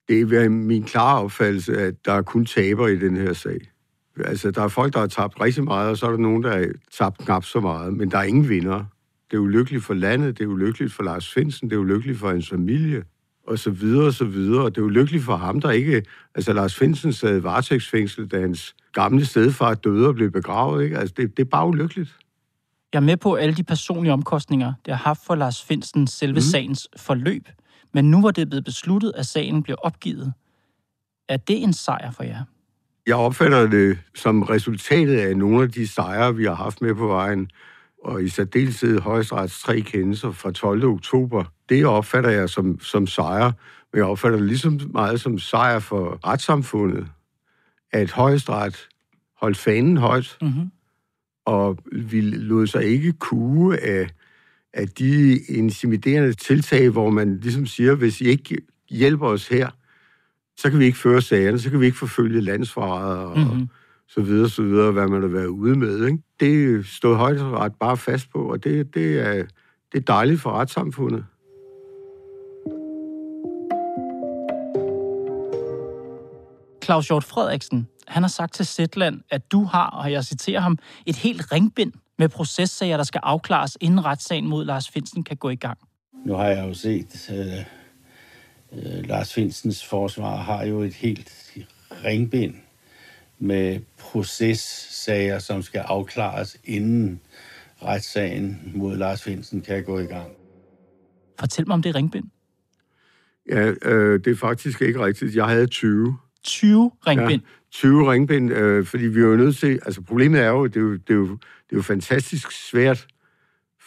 det 0.08 0.32
er 0.32 0.48
min 0.48 0.84
klare 0.84 1.22
opfattelse, 1.22 1.76
at 1.76 2.04
der 2.04 2.12
er 2.12 2.22
kun 2.22 2.46
taber 2.46 2.88
i 2.88 2.98
den 2.98 3.16
her 3.16 3.32
sag. 3.32 3.58
Altså, 4.24 4.50
der 4.50 4.62
er 4.62 4.68
folk, 4.68 4.92
der 4.92 5.00
har 5.00 5.06
tabt 5.06 5.40
rigtig 5.40 5.64
meget, 5.64 5.90
og 5.90 5.96
så 5.96 6.06
er 6.06 6.10
der 6.10 6.18
nogen, 6.18 6.42
der 6.42 6.58
har 6.58 6.66
tabt 6.98 7.18
knap 7.18 7.44
så 7.44 7.60
meget, 7.60 7.92
men 7.94 8.10
der 8.10 8.18
er 8.18 8.22
ingen 8.22 8.48
vinder. 8.48 8.84
Det 9.30 9.36
er 9.36 9.40
ulykkeligt 9.40 9.84
for 9.84 9.94
landet, 9.94 10.38
det 10.38 10.44
er 10.44 10.48
ulykkeligt 10.48 10.92
for 10.92 11.02
Lars 11.02 11.32
Finsen, 11.32 11.70
det 11.70 11.76
er 11.76 11.80
ulykkeligt 11.80 12.18
for 12.18 12.30
hans 12.30 12.48
familie, 12.48 13.04
og 13.46 13.58
så 13.58 13.70
videre, 13.70 14.06
og 14.06 14.12
så 14.12 14.24
videre. 14.24 14.64
Og 14.64 14.74
det 14.74 14.80
er 14.80 14.84
ulykkeligt 14.84 15.24
for 15.24 15.36
ham, 15.36 15.60
der 15.60 15.70
ikke... 15.70 16.02
Altså, 16.34 16.52
Lars 16.52 16.74
Finsen 16.74 17.12
sad 17.12 17.40
i 17.40 17.42
varetægtsfængsel, 17.42 18.26
da 18.26 18.40
hans 18.40 18.74
gamle 18.92 19.26
stedfar 19.26 19.74
døde 19.74 20.08
og 20.08 20.14
blev 20.14 20.30
begravet, 20.30 20.84
ikke? 20.84 20.98
Altså, 20.98 21.14
det, 21.16 21.36
det 21.36 21.42
er 21.42 21.48
bare 21.50 21.66
ulykkeligt. 21.66 22.16
Jeg 22.92 22.98
er 22.98 23.04
med 23.04 23.16
på 23.16 23.34
alle 23.34 23.54
de 23.54 23.62
personlige 23.62 24.12
omkostninger, 24.12 24.72
det 24.84 24.94
har 24.94 25.04
haft 25.04 25.20
for 25.26 25.34
Lars 25.34 25.62
Finsen 25.62 26.06
selve 26.06 26.34
mm. 26.34 26.40
sagens 26.40 26.88
forløb. 26.96 27.48
Men 27.94 28.10
nu 28.10 28.20
hvor 28.20 28.30
det 28.30 28.42
er 28.42 28.46
blevet 28.46 28.64
besluttet, 28.64 29.12
at 29.16 29.26
sagen 29.26 29.62
bliver 29.62 29.76
opgivet, 29.76 30.32
er 31.28 31.36
det 31.36 31.62
en 31.62 31.72
sejr 31.72 32.10
for 32.10 32.22
jer? 32.22 32.44
Jeg 33.06 33.16
opfatter 33.16 33.66
det 33.66 33.98
som 34.14 34.42
resultatet 34.42 35.18
af 35.18 35.36
nogle 35.36 35.62
af 35.62 35.70
de 35.70 35.88
sejre, 35.88 36.34
vi 36.34 36.44
har 36.44 36.54
haft 36.54 36.82
med 36.82 36.94
på 36.94 37.06
vejen, 37.06 37.50
og 38.04 38.22
i 38.22 38.28
særdeleshed 38.28 39.00
højesterets 39.00 39.62
tre 39.62 39.80
kendelser 39.80 40.30
fra 40.30 40.52
12. 40.52 40.84
oktober. 40.84 41.44
Det 41.68 41.86
opfatter 41.86 42.30
jeg 42.30 42.50
som, 42.50 42.80
som 42.80 43.06
sejr, 43.06 43.52
men 43.92 43.98
jeg 43.98 44.04
opfatter 44.04 44.38
det 44.38 44.46
ligesom 44.46 44.80
meget 44.92 45.20
som 45.20 45.38
sejr 45.38 45.78
for 45.78 46.26
retssamfundet, 46.26 47.06
at 47.92 48.10
højesteret 48.10 48.88
holdt 49.40 49.56
fanen 49.56 49.96
højt 49.96 50.38
Mm-hmm. 50.42 50.70
og 51.46 51.78
vi 51.92 52.20
lod 52.20 52.66
sig 52.66 52.84
ikke 52.84 53.12
kue 53.12 53.80
af, 53.80 54.10
af 54.72 54.88
de 54.88 55.38
intimiderende 55.38 56.32
tiltag, 56.32 56.88
hvor 56.88 57.10
man 57.10 57.40
ligesom 57.40 57.66
siger, 57.66 57.94
hvis 57.94 58.20
I 58.20 58.24
ikke 58.24 58.56
hjælper 58.90 59.26
os 59.26 59.48
her, 59.48 59.70
så 60.56 60.70
kan 60.70 60.78
vi 60.78 60.84
ikke 60.84 60.98
føre 60.98 61.22
sagerne, 61.22 61.58
så 61.58 61.70
kan 61.70 61.80
vi 61.80 61.86
ikke 61.86 61.98
forfølge 61.98 62.40
landsfaret 62.40 63.18
og 63.18 63.38
mm-hmm. 63.38 63.68
så 64.08 64.20
videre, 64.22 64.48
så 64.48 64.62
videre, 64.62 64.92
hvad 64.92 65.08
man 65.08 65.22
har 65.22 65.28
været 65.28 65.46
ude 65.46 65.78
med. 65.78 66.06
Ikke? 66.06 66.18
Det 66.40 66.86
stod 66.86 67.16
højt 67.16 67.72
bare 67.80 67.96
fast 67.96 68.30
på, 68.30 68.38
og 68.38 68.64
det, 68.64 68.94
det, 68.94 69.18
er, 69.18 69.44
det 69.92 69.98
er 69.98 70.04
dejligt 70.06 70.40
for 70.40 70.50
retssamfundet. 70.50 71.24
Claus 76.84 77.06
Hjort 77.06 77.24
Frederiksen, 77.24 77.88
han 78.08 78.22
har 78.22 78.28
sagt 78.28 78.54
til 78.54 78.66
Zetland, 78.66 79.20
at 79.30 79.52
du 79.52 79.64
har, 79.64 79.90
og 79.90 80.12
jeg 80.12 80.24
citerer 80.24 80.60
ham, 80.60 80.78
et 81.06 81.16
helt 81.16 81.52
ringbind 81.52 81.92
med 82.18 82.28
processager, 82.28 82.96
der 82.96 83.04
skal 83.04 83.20
afklares, 83.24 83.76
inden 83.80 84.04
retssagen 84.04 84.48
mod 84.48 84.64
Lars 84.64 84.88
Finsen 84.88 85.24
kan 85.24 85.36
gå 85.36 85.50
i 85.50 85.56
gang. 85.56 85.78
Nu 86.26 86.34
har 86.34 86.46
jeg 86.46 86.68
jo 86.68 86.74
set, 86.74 87.30
øh, 87.32 87.58
øh, 88.72 89.08
Lars 89.08 89.34
Finsens 89.34 89.84
forsvar 89.84 90.36
har 90.36 90.64
jo 90.64 90.80
et 90.80 90.94
helt 90.94 91.32
ringbind 92.04 92.54
med 93.38 93.80
processager, 93.98 95.38
som 95.38 95.62
skal 95.62 95.78
afklares, 95.78 96.56
inden 96.64 97.20
retssagen 97.82 98.72
mod 98.74 98.96
Lars 98.96 99.22
Finsen 99.22 99.60
kan 99.60 99.84
gå 99.84 99.98
i 99.98 100.06
gang. 100.06 100.30
Fortæl 101.40 101.66
mig 101.66 101.74
om 101.74 101.82
det 101.82 101.94
ringbind. 101.94 102.24
Ja, 103.48 103.72
øh, 103.82 104.24
det 104.24 104.30
er 104.30 104.36
faktisk 104.36 104.82
ikke 104.82 105.04
rigtigt. 105.06 105.36
Jeg 105.36 105.46
havde 105.46 105.66
20. 105.66 106.18
20 106.44 106.90
ringbind? 107.06 107.42
Ja, 107.42 107.48
20 107.72 108.12
ringbind, 108.12 108.52
øh, 108.52 108.86
fordi 108.86 109.06
vi 109.06 109.20
er 109.20 109.24
jo 109.24 109.36
nødt 109.36 109.56
til... 109.56 109.80
Altså, 109.86 110.02
problemet 110.02 110.40
er 110.40 110.48
jo, 110.48 110.66
det 110.66 110.76
er 110.76 110.80
jo, 110.80 110.92
det 110.92 111.10
er 111.10 111.14
jo, 111.14 111.26
det 111.26 111.72
er 111.72 111.76
jo 111.76 111.82
fantastisk 111.82 112.70
svært 112.70 113.06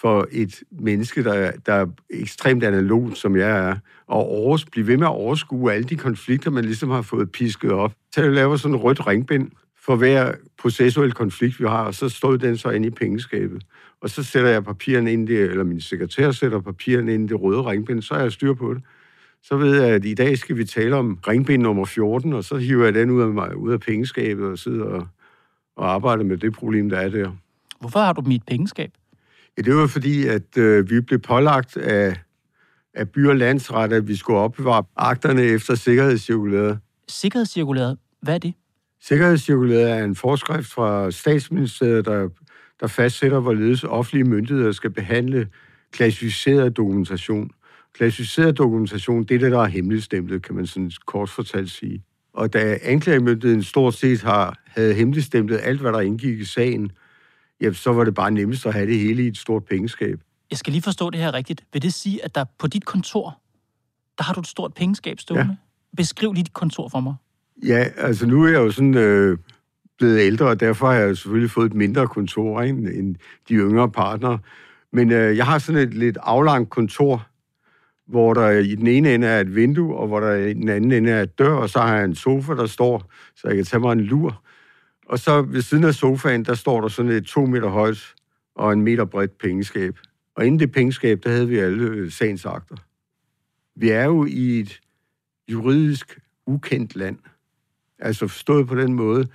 for 0.01 0.27
et 0.31 0.63
menneske, 0.71 1.23
der, 1.23 1.51
der 1.51 1.73
er 1.73 1.85
ekstremt 2.09 2.63
analog, 2.63 3.11
som 3.15 3.35
jeg 3.35 3.49
er, 3.49 3.71
at 3.71 3.79
overs, 4.07 4.65
blive 4.65 4.87
ved 4.87 4.97
med 4.97 5.07
at 5.07 5.11
overskue 5.11 5.73
alle 5.73 5.87
de 5.87 5.95
konflikter, 5.95 6.51
man 6.51 6.65
ligesom 6.65 6.89
har 6.89 7.01
fået 7.01 7.31
pisket 7.31 7.71
op. 7.71 7.93
Så 8.11 8.21
jeg 8.21 8.31
laver 8.31 8.55
sådan 8.55 8.75
en 8.75 8.81
rødt 8.81 9.07
ringbind 9.07 9.51
for 9.85 9.95
hver 9.95 10.33
processuel 10.57 11.11
konflikt, 11.11 11.59
vi 11.59 11.65
har, 11.65 11.83
og 11.83 11.93
så 11.93 12.09
står 12.09 12.35
den 12.35 12.57
så 12.57 12.69
ind 12.69 12.85
i 12.85 12.89
pengeskabet. 12.89 13.63
Og 14.01 14.09
så 14.09 14.23
sætter 14.23 14.49
jeg 14.49 14.63
papirerne 14.63 15.13
ind 15.13 15.29
i 15.29 15.33
det, 15.33 15.41
eller 15.41 15.63
min 15.63 15.81
sekretær 15.81 16.31
sætter 16.31 16.61
papirerne 16.61 17.13
ind 17.13 17.29
i 17.29 17.33
det 17.33 17.41
røde 17.41 17.61
ringbind, 17.61 18.01
så 18.01 18.13
er 18.13 18.21
jeg 18.21 18.31
styr 18.31 18.53
på 18.53 18.73
det 18.73 18.83
så 19.47 19.57
ved 19.57 19.81
jeg, 19.81 19.93
at 19.93 20.05
i 20.05 20.13
dag 20.13 20.37
skal 20.37 20.57
vi 20.57 20.65
tale 20.65 20.95
om 20.95 21.19
ringbind 21.27 21.63
nummer 21.63 21.85
14, 21.85 22.33
og 22.33 22.43
så 22.43 22.57
hiver 22.57 22.83
jeg 22.83 22.93
den 22.93 23.09
ud 23.09 23.21
af, 23.21 23.27
mig, 23.27 23.55
ud 23.55 23.71
af 23.71 23.79
pengeskabet 23.79 24.45
og 24.45 24.57
sidder 24.57 24.85
og, 24.85 25.07
og 25.75 25.93
arbejder 25.93 26.23
med 26.23 26.37
det 26.37 26.53
problem, 26.53 26.89
der 26.89 26.97
er 26.97 27.09
der. 27.09 27.31
Hvorfor 27.79 27.99
har 27.99 28.13
du 28.13 28.21
mit 28.21 28.41
pengeskab? 28.47 28.91
Ja, 29.57 29.61
det 29.61 29.75
var 29.75 29.87
fordi, 29.87 30.27
at 30.27 30.57
øh, 30.57 30.89
vi 30.89 31.01
blev 31.01 31.19
pålagt 31.19 31.77
af, 31.77 32.17
af 32.93 33.09
by- 33.09 33.27
og 33.27 33.35
landsret, 33.35 33.93
at 33.93 34.07
vi 34.07 34.15
skulle 34.15 34.39
opbevare 34.39 34.83
akterne 34.95 35.41
efter 35.41 35.75
sikkerhedscirkulæret. 35.75 36.79
Sikkerhedscirkulæret? 37.07 37.97
Hvad 38.21 38.33
er 38.33 38.39
det? 38.39 38.53
Sikkerhedscirkulæret 39.01 39.91
er 39.91 40.03
en 40.03 40.15
forskrift 40.15 40.67
fra 40.67 41.11
statsministeriet, 41.11 42.05
der, 42.05 42.29
der 42.79 42.87
fastsætter, 42.87 43.39
hvorledes 43.39 43.83
offentlige 43.83 44.23
myndigheder 44.23 44.71
skal 44.71 44.89
behandle 44.89 45.47
klassificeret 45.91 46.77
dokumentation. 46.77 47.51
Klassificeret 47.97 48.57
dokumentation, 48.57 49.23
det 49.23 49.35
er 49.35 49.39
det, 49.39 49.51
der 49.51 49.59
er 49.59 49.65
hemmeligstemplet, 49.65 50.43
kan 50.43 50.55
man 50.55 50.67
sådan 50.67 50.91
kort 51.05 51.29
fortalt 51.29 51.71
sige. 51.71 52.03
Og 52.33 52.53
da 52.53 52.79
anklagemyndigheden 52.81 53.63
stort 53.63 53.93
set 53.93 54.21
har, 54.21 54.59
havde 54.65 54.93
hemmeligstemplet 54.93 55.59
alt, 55.63 55.81
hvad 55.81 55.91
der 55.91 55.99
indgik 55.99 56.39
i 56.39 56.45
sagen, 56.45 56.91
ja, 57.61 57.73
så 57.73 57.93
var 57.93 58.03
det 58.03 58.13
bare 58.13 58.31
nemmest 58.31 58.65
at 58.65 58.73
have 58.73 58.87
det 58.87 58.99
hele 58.99 59.23
i 59.23 59.27
et 59.27 59.37
stort 59.37 59.65
pengeskab. 59.65 60.19
Jeg 60.51 60.57
skal 60.57 60.71
lige 60.71 60.81
forstå 60.81 61.09
det 61.09 61.19
her 61.19 61.33
rigtigt. 61.33 61.63
Vil 61.73 61.81
det 61.81 61.93
sige, 61.93 62.25
at 62.25 62.35
der 62.35 62.45
på 62.59 62.67
dit 62.67 62.85
kontor, 62.85 63.41
der 64.17 64.23
har 64.23 64.33
du 64.33 64.39
et 64.39 64.47
stort 64.47 64.73
pengeskab 64.73 65.19
stående? 65.19 65.43
Ja. 65.43 65.55
Beskriv 65.97 66.33
lige 66.33 66.43
dit 66.43 66.53
kontor 66.53 66.89
for 66.89 66.99
mig. 66.99 67.15
Ja, 67.63 67.87
altså 67.97 68.27
nu 68.27 68.43
er 68.43 68.47
jeg 68.47 68.57
jo 68.57 68.71
sådan 68.71 68.95
øh, 68.95 69.37
blevet 69.97 70.19
ældre, 70.19 70.45
og 70.45 70.59
derfor 70.59 70.87
har 70.87 70.93
jeg 70.93 71.17
selvfølgelig 71.17 71.51
fået 71.51 71.65
et 71.65 71.73
mindre 71.73 72.07
kontor 72.07 72.61
end, 72.61 72.87
end 72.87 73.15
de 73.49 73.53
yngre 73.53 73.91
partnere. 73.91 74.39
Men 74.93 75.11
øh, 75.11 75.37
jeg 75.37 75.45
har 75.45 75.59
sådan 75.59 75.81
et 75.81 75.93
lidt 75.93 76.17
aflangt 76.21 76.69
kontor, 76.69 77.27
hvor 78.07 78.33
der 78.33 78.49
i 78.49 78.75
den 78.75 78.87
ene 78.87 79.13
ende 79.13 79.27
er 79.27 79.39
et 79.39 79.55
vindue, 79.55 79.97
og 79.97 80.07
hvor 80.07 80.19
der 80.19 80.35
i 80.35 80.53
den 80.53 80.69
anden 80.69 80.91
ende 80.91 81.11
er 81.11 81.21
et 81.21 81.39
dør, 81.39 81.53
og 81.53 81.69
så 81.69 81.79
har 81.79 81.95
jeg 81.95 82.05
en 82.05 82.15
sofa, 82.15 82.53
der 82.53 82.65
står, 82.65 83.11
så 83.35 83.47
jeg 83.47 83.55
kan 83.55 83.65
tage 83.65 83.79
mig 83.79 83.91
en 83.91 84.01
lur. 84.01 84.43
Og 85.05 85.19
så 85.19 85.41
ved 85.41 85.61
siden 85.61 85.83
af 85.83 85.93
sofaen, 85.93 86.45
der 86.45 86.53
står 86.53 86.81
der 86.81 86.87
sådan 86.87 87.11
et 87.11 87.25
to 87.25 87.45
meter 87.45 87.69
højt 87.69 88.13
og 88.55 88.73
en 88.73 88.81
meter 88.81 89.05
bredt 89.05 89.37
pengeskab. 89.37 89.99
Og 90.35 90.45
inden 90.45 90.59
det 90.59 90.71
pengeskab, 90.71 91.19
der 91.23 91.29
havde 91.29 91.47
vi 91.47 91.57
alle 91.57 91.83
øh, 91.83 92.11
sagens 92.11 92.45
akter. 92.45 92.75
Vi 93.75 93.89
er 93.89 94.03
jo 94.03 94.25
i 94.25 94.59
et 94.59 94.79
juridisk 95.51 96.19
ukendt 96.45 96.95
land. 96.95 97.17
Altså 97.99 98.27
forstået 98.27 98.67
på 98.67 98.75
den 98.75 98.93
måde, 98.93 99.27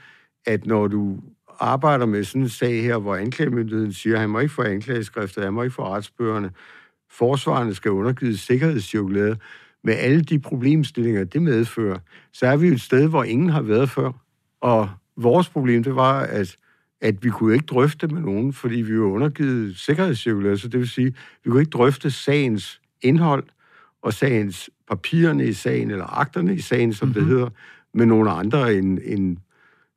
at 0.47 0.67
når 0.67 0.87
du 0.87 1.19
arbejder 1.61 2.07
med 2.07 2.25
sådan 2.25 2.43
en 2.43 2.49
sag 2.49 2.83
her, 2.83 2.99
hvor 2.99 3.17
anklagemyndigheden 3.17 3.93
siger, 3.93 4.15
at 4.15 4.21
han 4.21 4.31
må 4.31 4.39
ikke 4.39 4.55
få 4.55 4.63
anklageskriftet, 4.63 5.45
han 5.45 5.53
må 5.53 5.63
ikke 5.63 5.75
få 5.75 5.85
retsbøgerne, 5.85 6.51
forsvarende 7.13 7.75
skal 7.75 7.91
undergives 7.91 8.41
sikkerhedscirkulæret, 8.41 9.39
med 9.85 9.95
alle 9.95 10.23
de 10.23 10.39
problemstillinger, 10.39 11.25
det 11.25 11.43
medfører, 11.43 11.99
så 12.33 12.47
er 12.47 12.57
vi 12.57 12.67
jo 12.67 12.75
et 12.75 12.81
sted, 12.81 13.09
hvor 13.09 13.25
ingen 13.25 13.49
har 13.49 13.63
været 13.63 13.91
før. 13.91 14.13
Og 14.61 14.91
vores 15.17 15.49
problem, 15.49 15.83
det 15.83 15.97
var, 15.97 16.21
at, 16.21 16.57
at 17.01 17.25
vi 17.25 17.31
kunne 17.31 17.55
ikke 17.55 17.67
drøfte 17.67 18.09
med 18.09 18.21
nogen, 18.21 18.53
fordi 18.53 18.81
vi 18.81 19.01
var 19.01 19.07
undergivet 19.07 19.77
sikkerhedscirkulæret, 19.77 20.61
så 20.61 20.69
det 20.69 20.81
vil 20.81 20.89
sige, 20.89 21.15
vi 21.45 21.51
kunne 21.51 21.61
ikke 21.61 21.71
drøfte 21.71 22.11
sagens 22.11 22.81
indhold 23.03 23.45
og 24.03 24.13
sagens 24.13 24.71
papirerne 24.89 25.47
i 25.47 25.53
sagen, 25.53 25.91
eller 25.91 26.19
akterne 26.21 26.55
i 26.55 26.61
sagen, 26.61 26.93
som 26.93 27.09
mm-hmm. 27.09 27.15
det 27.15 27.23
mhm. 27.23 27.33
hedder, 27.37 27.51
med 27.95 28.07
nogle 28.07 28.31
andre 28.31 28.75
end, 28.75 28.99
end 29.05 29.37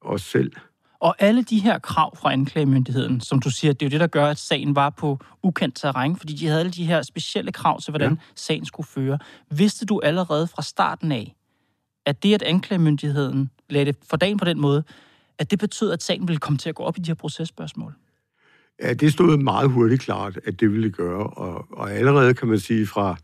os 0.01 0.21
selv. 0.21 0.51
Og 0.99 1.15
alle 1.19 1.43
de 1.43 1.59
her 1.59 1.79
krav 1.79 2.17
fra 2.17 2.31
anklagemyndigheden, 2.31 3.21
som 3.21 3.39
du 3.39 3.49
siger, 3.49 3.73
det 3.73 3.81
er 3.81 3.85
jo 3.85 3.91
det, 3.91 3.99
der 3.99 4.07
gør, 4.07 4.27
at 4.27 4.37
sagen 4.37 4.75
var 4.75 4.89
på 4.89 5.19
ukendt 5.43 5.75
terræn, 5.75 6.15
fordi 6.15 6.33
de 6.33 6.47
havde 6.47 6.59
alle 6.59 6.71
de 6.71 6.85
her 6.85 7.01
specielle 7.01 7.51
krav 7.51 7.81
til, 7.81 7.91
hvordan 7.91 8.11
ja. 8.11 8.17
sagen 8.35 8.65
skulle 8.65 8.87
føre. 8.87 9.19
Vidste 9.49 9.85
du 9.85 9.99
allerede 9.99 10.47
fra 10.47 10.61
starten 10.61 11.11
af, 11.11 11.35
at 12.05 12.23
det, 12.23 12.33
at 12.33 12.41
anklagemyndigheden 12.41 13.49
lagde 13.69 13.85
det 13.85 13.95
for 14.09 14.17
dagen 14.17 14.37
på 14.37 14.45
den 14.45 14.61
måde, 14.61 14.83
at 15.37 15.51
det 15.51 15.59
betød, 15.59 15.91
at 15.91 16.03
sagen 16.03 16.27
ville 16.27 16.39
komme 16.39 16.57
til 16.57 16.69
at 16.69 16.75
gå 16.75 16.83
op 16.83 16.97
i 16.97 17.01
de 17.01 17.07
her 17.09 17.15
processpørgsmål? 17.15 17.93
Ja, 18.81 18.93
det 18.93 19.13
stod 19.13 19.37
meget 19.37 19.71
hurtigt 19.71 20.01
klart, 20.01 20.39
at 20.45 20.59
det 20.59 20.71
ville 20.71 20.89
gøre. 20.89 21.27
Og, 21.27 21.65
og 21.71 21.91
allerede 21.91 22.33
kan 22.33 22.47
man 22.47 22.59
sige, 22.59 22.87
fra, 22.87 23.17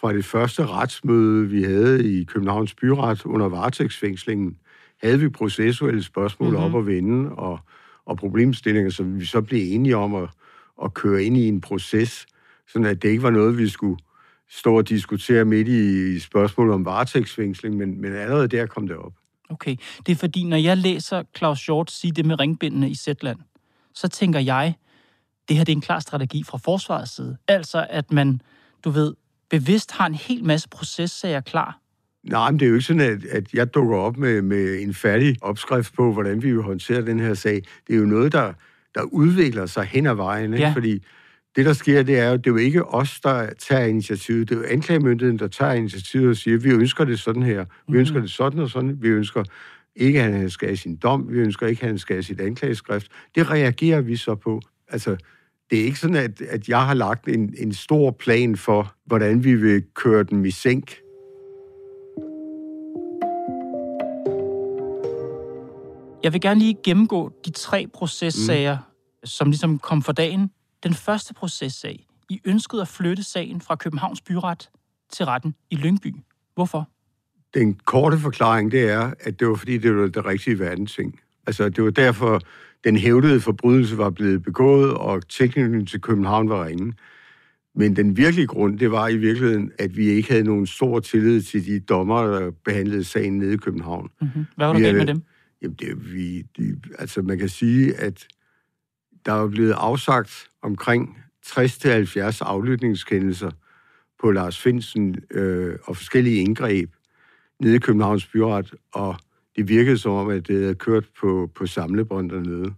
fra 0.00 0.12
det 0.12 0.24
første 0.24 0.66
retsmøde, 0.66 1.48
vi 1.48 1.62
havde 1.62 2.20
i 2.20 2.24
Københavns 2.24 2.74
Byret 2.74 3.26
under 3.26 3.48
varetægtsfængslingen, 3.48 4.56
havde 5.02 5.20
vi 5.20 5.28
processuelle 5.28 6.02
spørgsmål 6.02 6.50
mm-hmm. 6.50 6.74
op 6.74 6.80
at 6.80 6.86
vende, 6.86 7.30
og, 7.30 7.58
og 8.06 8.16
problemstillinger, 8.16 8.90
som 8.90 9.20
vi 9.20 9.24
så 9.24 9.40
blev 9.40 9.74
enige 9.74 9.96
om 9.96 10.14
at, 10.14 10.28
at 10.84 10.94
køre 10.94 11.22
ind 11.24 11.36
i 11.36 11.48
en 11.48 11.60
proces, 11.60 12.26
sådan 12.68 12.86
at 12.86 13.02
det 13.02 13.08
ikke 13.08 13.22
var 13.22 13.30
noget, 13.30 13.58
vi 13.58 13.68
skulle 13.68 13.98
stå 14.50 14.76
og 14.76 14.88
diskutere 14.88 15.44
midt 15.44 15.68
i 15.68 16.18
spørgsmål 16.18 16.70
om 16.70 16.84
varetægtsfængsling, 16.84 17.76
men, 17.76 18.00
men 18.00 18.12
allerede 18.12 18.48
der 18.48 18.66
kom 18.66 18.88
det 18.88 18.96
op. 18.96 19.12
Okay, 19.50 19.76
det 20.06 20.12
er 20.12 20.16
fordi, 20.16 20.44
når 20.44 20.56
jeg 20.56 20.76
læser 20.76 21.22
Claus 21.36 21.58
Short 21.58 21.90
sige 21.90 22.12
det 22.12 22.26
med 22.26 22.40
ringbindene 22.40 22.90
i 22.90 22.94
Zetland, 22.94 23.38
så 23.94 24.08
tænker 24.08 24.40
jeg, 24.40 24.74
det 25.48 25.56
her 25.56 25.64
det 25.64 25.72
er 25.72 25.76
en 25.76 25.80
klar 25.80 26.00
strategi 26.00 26.42
fra 26.42 26.58
forsvarets 26.58 27.14
side. 27.14 27.36
Altså, 27.48 27.86
at 27.90 28.12
man, 28.12 28.40
du 28.84 28.90
ved, 28.90 29.14
bevidst 29.50 29.92
har 29.92 30.06
en 30.06 30.14
hel 30.14 30.44
masse 30.44 30.68
processager 30.68 31.40
klar, 31.40 31.78
Nej, 32.24 32.50
men 32.50 32.60
det 32.60 32.66
er 32.66 32.68
jo 32.68 32.74
ikke 32.74 32.86
sådan, 32.86 33.02
at, 33.02 33.24
at 33.24 33.54
jeg 33.54 33.74
dukker 33.74 33.96
op 33.96 34.16
med, 34.16 34.42
med 34.42 34.82
en 34.82 34.94
færdig 34.94 35.36
opskrift 35.40 35.94
på, 35.94 36.12
hvordan 36.12 36.42
vi 36.42 36.52
vil 36.52 36.62
håndtere 36.62 37.06
den 37.06 37.20
her 37.20 37.34
sag. 37.34 37.62
Det 37.86 37.94
er 37.94 37.98
jo 37.98 38.06
noget, 38.06 38.32
der, 38.32 38.52
der 38.94 39.02
udvikler 39.02 39.66
sig 39.66 39.84
hen 39.84 40.06
ad 40.06 40.14
vejen, 40.14 40.52
ikke? 40.52 40.66
Ja. 40.66 40.72
fordi 40.74 41.04
det, 41.56 41.66
der 41.66 41.72
sker, 41.72 42.02
det 42.02 42.18
er 42.18 42.30
jo, 42.30 42.36
det 42.36 42.46
er 42.46 42.50
jo 42.50 42.56
ikke 42.56 42.84
os, 42.84 43.20
der 43.20 43.50
tager 43.58 43.84
initiativet. 43.84 44.48
Det 44.48 44.54
er 44.54 44.58
jo 44.58 44.66
anklagemyndigheden, 44.68 45.38
der 45.38 45.48
tager 45.48 45.72
initiativet 45.72 46.28
og 46.28 46.36
siger, 46.36 46.58
vi 46.58 46.70
ønsker 46.70 47.04
det 47.04 47.20
sådan 47.20 47.42
her, 47.42 47.58
vi 47.58 47.64
mm-hmm. 47.64 48.00
ønsker 48.00 48.20
det 48.20 48.30
sådan 48.30 48.60
og 48.60 48.70
sådan, 48.70 48.96
vi 49.00 49.08
ønsker 49.08 49.44
ikke, 49.96 50.22
at 50.22 50.32
han 50.32 50.50
skal 50.50 50.68
have 50.68 50.76
sin 50.76 50.96
dom, 50.96 51.26
vi 51.30 51.38
ønsker 51.38 51.66
ikke, 51.66 51.82
at 51.82 51.88
han 51.88 51.98
skal 51.98 52.16
have 52.16 52.22
sit 52.22 52.40
anklageskrift. 52.40 53.06
Det 53.34 53.50
reagerer 53.50 54.00
vi 54.00 54.16
så 54.16 54.34
på. 54.34 54.60
Altså, 54.88 55.16
det 55.70 55.80
er 55.80 55.84
ikke 55.84 55.98
sådan, 55.98 56.16
at, 56.16 56.40
at 56.40 56.68
jeg 56.68 56.86
har 56.86 56.94
lagt 56.94 57.28
en, 57.28 57.54
en 57.58 57.72
stor 57.72 58.10
plan 58.10 58.56
for, 58.56 58.94
hvordan 59.06 59.44
vi 59.44 59.54
vil 59.54 59.84
køre 59.94 60.22
den 60.22 60.44
i 60.44 60.50
sænk. 60.50 60.96
Jeg 66.22 66.32
vil 66.32 66.40
gerne 66.40 66.60
lige 66.60 66.76
gennemgå 66.84 67.32
de 67.44 67.50
tre 67.50 67.86
processager, 67.94 68.76
mm. 68.76 69.26
som 69.26 69.50
ligesom 69.50 69.78
kom 69.78 70.02
for 70.02 70.12
dagen. 70.12 70.50
Den 70.82 70.94
første 70.94 71.34
processag. 71.34 72.06
I 72.30 72.40
ønskede 72.44 72.82
at 72.82 72.88
flytte 72.88 73.22
sagen 73.22 73.60
fra 73.60 73.76
Københavns 73.76 74.20
Byret 74.20 74.70
til 75.12 75.26
retten 75.26 75.54
i 75.70 75.76
Lyngby. 75.76 76.14
Hvorfor? 76.54 76.88
Den 77.54 77.74
korte 77.74 78.18
forklaring, 78.18 78.72
det 78.72 78.90
er, 78.90 79.12
at 79.20 79.40
det 79.40 79.48
var 79.48 79.54
fordi, 79.54 79.78
det 79.78 79.96
var 79.96 80.06
det 80.06 80.24
rigtige 80.24 80.86
ting. 80.86 81.20
Altså, 81.46 81.68
det 81.68 81.84
var 81.84 81.90
derfor, 81.90 82.40
den 82.84 82.96
hævdede 82.96 83.40
forbrydelse 83.40 83.98
var 83.98 84.10
blevet 84.10 84.42
begået, 84.42 84.94
og 84.94 85.28
tilknytningen 85.28 85.86
til 85.86 86.00
København 86.00 86.48
var 86.48 86.64
ringe. 86.64 86.94
Men 87.74 87.96
den 87.96 88.16
virkelige 88.16 88.46
grund, 88.46 88.78
det 88.78 88.90
var 88.90 89.08
i 89.08 89.16
virkeligheden, 89.16 89.72
at 89.78 89.96
vi 89.96 90.08
ikke 90.08 90.30
havde 90.30 90.44
nogen 90.44 90.66
stor 90.66 91.00
tillid 91.00 91.42
til 91.42 91.66
de 91.66 91.80
dommer, 91.80 92.22
der 92.22 92.50
behandlede 92.64 93.04
sagen 93.04 93.38
nede 93.38 93.54
i 93.54 93.56
København. 93.56 94.10
Mm-hmm. 94.20 94.46
Hvad 94.56 94.66
var 94.66 94.72
der 94.72 94.80
galt 94.80 94.96
med 94.96 95.06
dem? 95.06 95.22
Jamen, 95.62 95.74
det, 95.74 96.12
vi, 96.12 96.42
det, 96.42 96.84
altså 96.98 97.22
man 97.22 97.38
kan 97.38 97.48
sige, 97.48 97.96
at 97.96 98.26
der 99.26 99.32
er 99.32 99.48
blevet 99.48 99.72
afsagt 99.72 100.48
omkring 100.62 101.18
60-70 101.46 102.38
aflytningskendelser 102.40 103.50
på 104.20 104.30
Lars 104.30 104.58
Finsen 104.58 105.16
øh, 105.30 105.78
og 105.84 105.96
forskellige 105.96 106.40
indgreb 106.40 106.90
nede 107.60 107.76
i 107.76 107.78
Københavns 107.78 108.26
Byret, 108.26 108.74
og 108.92 109.16
det 109.56 109.68
virkede 109.68 109.98
som 109.98 110.12
om, 110.12 110.30
at 110.30 110.48
det 110.48 110.60
havde 110.60 110.74
kørt 110.74 111.04
på, 111.20 111.50
på 111.54 111.66
samlebånd 111.66 112.30
dernede. 112.30 112.74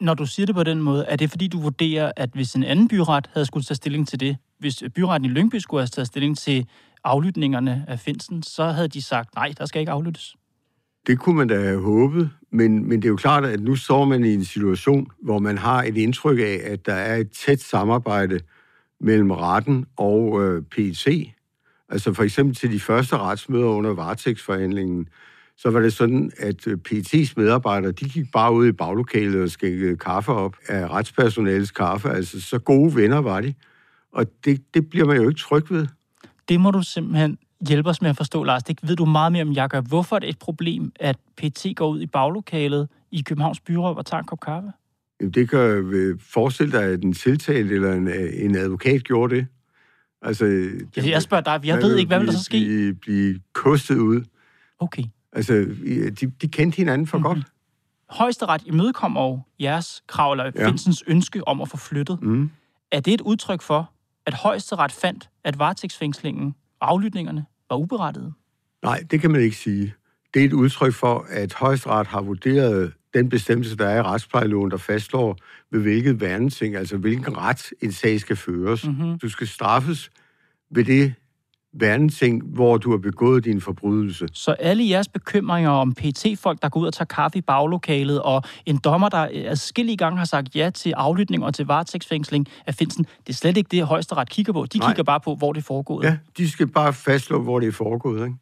Når 0.00 0.14
du 0.14 0.26
siger 0.26 0.46
det 0.46 0.54
på 0.54 0.62
den 0.62 0.82
måde, 0.82 1.04
er 1.04 1.16
det 1.16 1.30
fordi, 1.30 1.48
du 1.48 1.60
vurderer, 1.60 2.12
at 2.16 2.30
hvis 2.32 2.54
en 2.54 2.64
anden 2.64 2.88
byret 2.88 3.30
havde 3.32 3.46
skulle 3.46 3.64
tage 3.64 3.76
stilling 3.76 4.08
til 4.08 4.20
det, 4.20 4.36
hvis 4.58 4.82
byretten 4.94 5.30
i 5.30 5.32
Lyngby 5.32 5.56
skulle 5.56 5.80
have 5.80 5.86
taget 5.86 6.06
stilling 6.06 6.38
til 6.38 6.66
aflytningerne 7.04 7.84
af 7.88 8.00
Finsen, 8.00 8.42
så 8.42 8.64
havde 8.64 8.88
de 8.88 9.02
sagt, 9.02 9.34
nej, 9.34 9.52
der 9.58 9.66
skal 9.66 9.80
ikke 9.80 9.92
aflyttes? 9.92 10.36
Det 11.06 11.18
kunne 11.18 11.36
man 11.36 11.48
da 11.48 11.60
have 11.60 11.82
håbet, 11.82 12.30
men, 12.52 12.88
men 12.88 13.02
det 13.02 13.04
er 13.04 13.10
jo 13.10 13.16
klart, 13.16 13.44
at 13.44 13.60
nu 13.60 13.76
står 13.76 14.04
man 14.04 14.24
i 14.24 14.34
en 14.34 14.44
situation, 14.44 15.06
hvor 15.22 15.38
man 15.38 15.58
har 15.58 15.82
et 15.82 15.96
indtryk 15.96 16.38
af, 16.38 16.60
at 16.64 16.86
der 16.86 16.94
er 16.94 17.16
et 17.16 17.30
tæt 17.30 17.60
samarbejde 17.60 18.40
mellem 19.00 19.30
retten 19.30 19.86
og 19.96 20.42
øh, 20.42 20.62
PET. 20.62 21.06
Altså 21.88 22.12
for 22.12 22.22
eksempel 22.22 22.56
til 22.56 22.72
de 22.72 22.80
første 22.80 23.16
retsmøder 23.16 23.66
under 23.66 23.94
varetægtsforhandlingen, 23.94 25.08
så 25.56 25.70
var 25.70 25.80
det 25.80 25.92
sådan, 25.92 26.30
at 26.38 26.66
øh, 26.66 26.78
PET's 26.88 27.32
medarbejdere, 27.36 27.92
de 27.92 28.08
gik 28.08 28.32
bare 28.32 28.54
ud 28.54 28.66
i 28.66 28.72
baglokalet 28.72 29.42
og 29.42 29.50
skænkede 29.50 29.96
kaffe 29.96 30.32
op 30.32 30.56
af 30.68 30.88
retspersonalets 30.90 31.70
kaffe. 31.70 32.10
Altså, 32.10 32.40
så 32.40 32.58
gode 32.58 32.96
venner 32.96 33.18
var 33.18 33.40
de. 33.40 33.54
Og 34.12 34.26
det, 34.44 34.74
det 34.74 34.90
bliver 34.90 35.06
man 35.06 35.16
jo 35.16 35.28
ikke 35.28 35.40
tryg 35.40 35.70
ved. 35.70 35.86
Det 36.48 36.60
må 36.60 36.70
du 36.70 36.82
simpelthen 36.82 37.38
hjælpe 37.68 37.88
os 37.88 38.02
med 38.02 38.10
at 38.10 38.16
forstå, 38.16 38.44
Lars. 38.44 38.62
Det 38.62 38.78
ved 38.82 38.96
du 38.96 39.04
meget 39.04 39.32
mere 39.32 39.42
om, 39.42 39.52
jeg 39.52 39.68
gør. 39.68 39.80
Hvorfor 39.80 40.16
er 40.16 40.20
det 40.20 40.28
et 40.28 40.38
problem, 40.38 40.92
at 41.00 41.16
PT 41.36 41.66
går 41.76 41.88
ud 41.88 42.00
i 42.00 42.06
baglokalet 42.06 42.88
i 43.10 43.22
Københavns 43.22 43.60
Byråd 43.60 43.96
og 43.96 44.06
tager 44.06 44.20
en 44.20 44.26
kop 44.26 44.40
kaffe? 44.40 44.72
Det 45.34 45.50
kan 45.50 46.18
forestille 46.20 46.72
dig, 46.72 46.82
at 46.82 47.04
en 47.04 47.12
tiltalt 47.12 47.72
eller 47.72 47.92
en, 47.92 48.08
en 48.46 48.56
advokat 48.56 49.04
gjorde 49.04 49.36
det. 49.36 49.46
Altså, 50.22 50.44
ja, 50.96 51.08
jeg 51.08 51.22
spørger 51.22 51.42
dig, 51.42 51.66
jeg 51.66 51.78
ved 51.78 51.96
ikke, 51.96 52.08
hvad 52.08 52.18
vil 52.18 52.26
der 52.26 52.32
så 52.32 52.44
ske? 52.44 52.50
Blive, 52.50 52.94
blive 52.94 53.40
kostet 53.52 53.96
ud. 53.98 54.24
Okay. 54.78 55.02
Altså, 55.32 55.54
de, 56.20 56.32
de 56.42 56.48
kendte 56.48 56.76
hinanden 56.76 57.06
for 57.06 57.18
mm-hmm. 57.18 57.34
godt. 57.34 57.46
Højesteret 58.10 58.62
imødekommer 58.66 59.22
jo 59.22 59.40
jeres 59.60 60.02
krav, 60.06 60.32
eller 60.32 60.52
ja. 60.54 60.68
Finsens 60.68 61.04
ønske 61.06 61.48
om 61.48 61.60
at 61.60 61.68
få 61.68 61.76
flyttet. 61.76 62.22
Mm. 62.22 62.50
Er 62.92 63.00
det 63.00 63.14
et 63.14 63.20
udtryk 63.20 63.62
for, 63.62 63.92
at 64.26 64.34
højesteret 64.34 64.92
fandt, 64.92 65.30
at 65.44 65.58
varetægtsfængslingen 65.58 66.54
aflytningerne 66.80 67.44
var 67.70 67.76
uberettiget? 67.76 68.32
Nej, 68.82 69.04
det 69.10 69.20
kan 69.20 69.30
man 69.30 69.40
ikke 69.40 69.56
sige. 69.56 69.94
Det 70.34 70.42
er 70.42 70.46
et 70.46 70.52
udtryk 70.52 70.92
for, 70.92 71.26
at 71.28 71.54
højesteret 71.54 72.06
har 72.06 72.22
vurderet 72.22 72.92
den 73.14 73.28
bestemmelse, 73.28 73.76
der 73.76 73.86
er 73.86 73.98
i 73.98 74.02
retsplejeloven, 74.02 74.70
der 74.70 74.76
fastslår, 74.76 75.36
ved 75.70 75.80
hvilket 75.80 76.20
værneting, 76.20 76.76
altså 76.76 76.96
hvilken 76.96 77.36
ret 77.36 77.70
en 77.82 77.92
sag 77.92 78.20
skal 78.20 78.36
føres. 78.36 78.86
Mm-hmm. 78.86 79.18
Du 79.18 79.28
skal 79.28 79.46
straffes 79.46 80.10
ved 80.70 80.84
det 80.84 81.14
værneting, 81.72 82.42
hvor 82.44 82.76
du 82.76 82.90
har 82.90 82.98
begået 82.98 83.44
din 83.44 83.60
forbrydelse. 83.60 84.28
Så 84.32 84.52
alle 84.52 84.88
jeres 84.88 85.08
bekymringer 85.08 85.70
om 85.70 85.94
PT-folk, 85.94 86.62
der 86.62 86.68
går 86.68 86.80
ud 86.80 86.86
og 86.86 86.94
tager 86.94 87.04
kaffe 87.04 87.38
i 87.38 87.40
baglokalet, 87.40 88.22
og 88.22 88.42
en 88.66 88.78
dommer, 88.78 89.08
der 89.08 89.28
adskillige 89.32 89.96
gange 89.96 90.18
har 90.18 90.24
sagt 90.24 90.56
ja 90.56 90.70
til 90.70 90.92
aflytning 90.92 91.44
og 91.44 91.54
til 91.54 91.66
varetægtsfængsling 91.66 92.46
af 92.66 92.74
Finsen, 92.74 93.04
det 93.26 93.28
er 93.28 93.36
slet 93.36 93.56
ikke 93.56 93.68
det, 93.70 93.86
højesteret 93.86 94.28
kigger 94.28 94.52
på. 94.52 94.66
De 94.66 94.78
Nej. 94.78 94.88
kigger 94.88 95.02
bare 95.02 95.20
på, 95.20 95.34
hvor 95.34 95.52
det 95.52 95.60
er 95.60 95.64
foregået. 95.64 96.04
Ja, 96.04 96.16
de 96.36 96.50
skal 96.50 96.66
bare 96.66 96.92
fastslå, 96.92 97.42
hvor 97.42 97.60
det 97.60 97.68
er 97.68 97.72
foregået. 97.72 98.24
Ikke? 98.24 98.36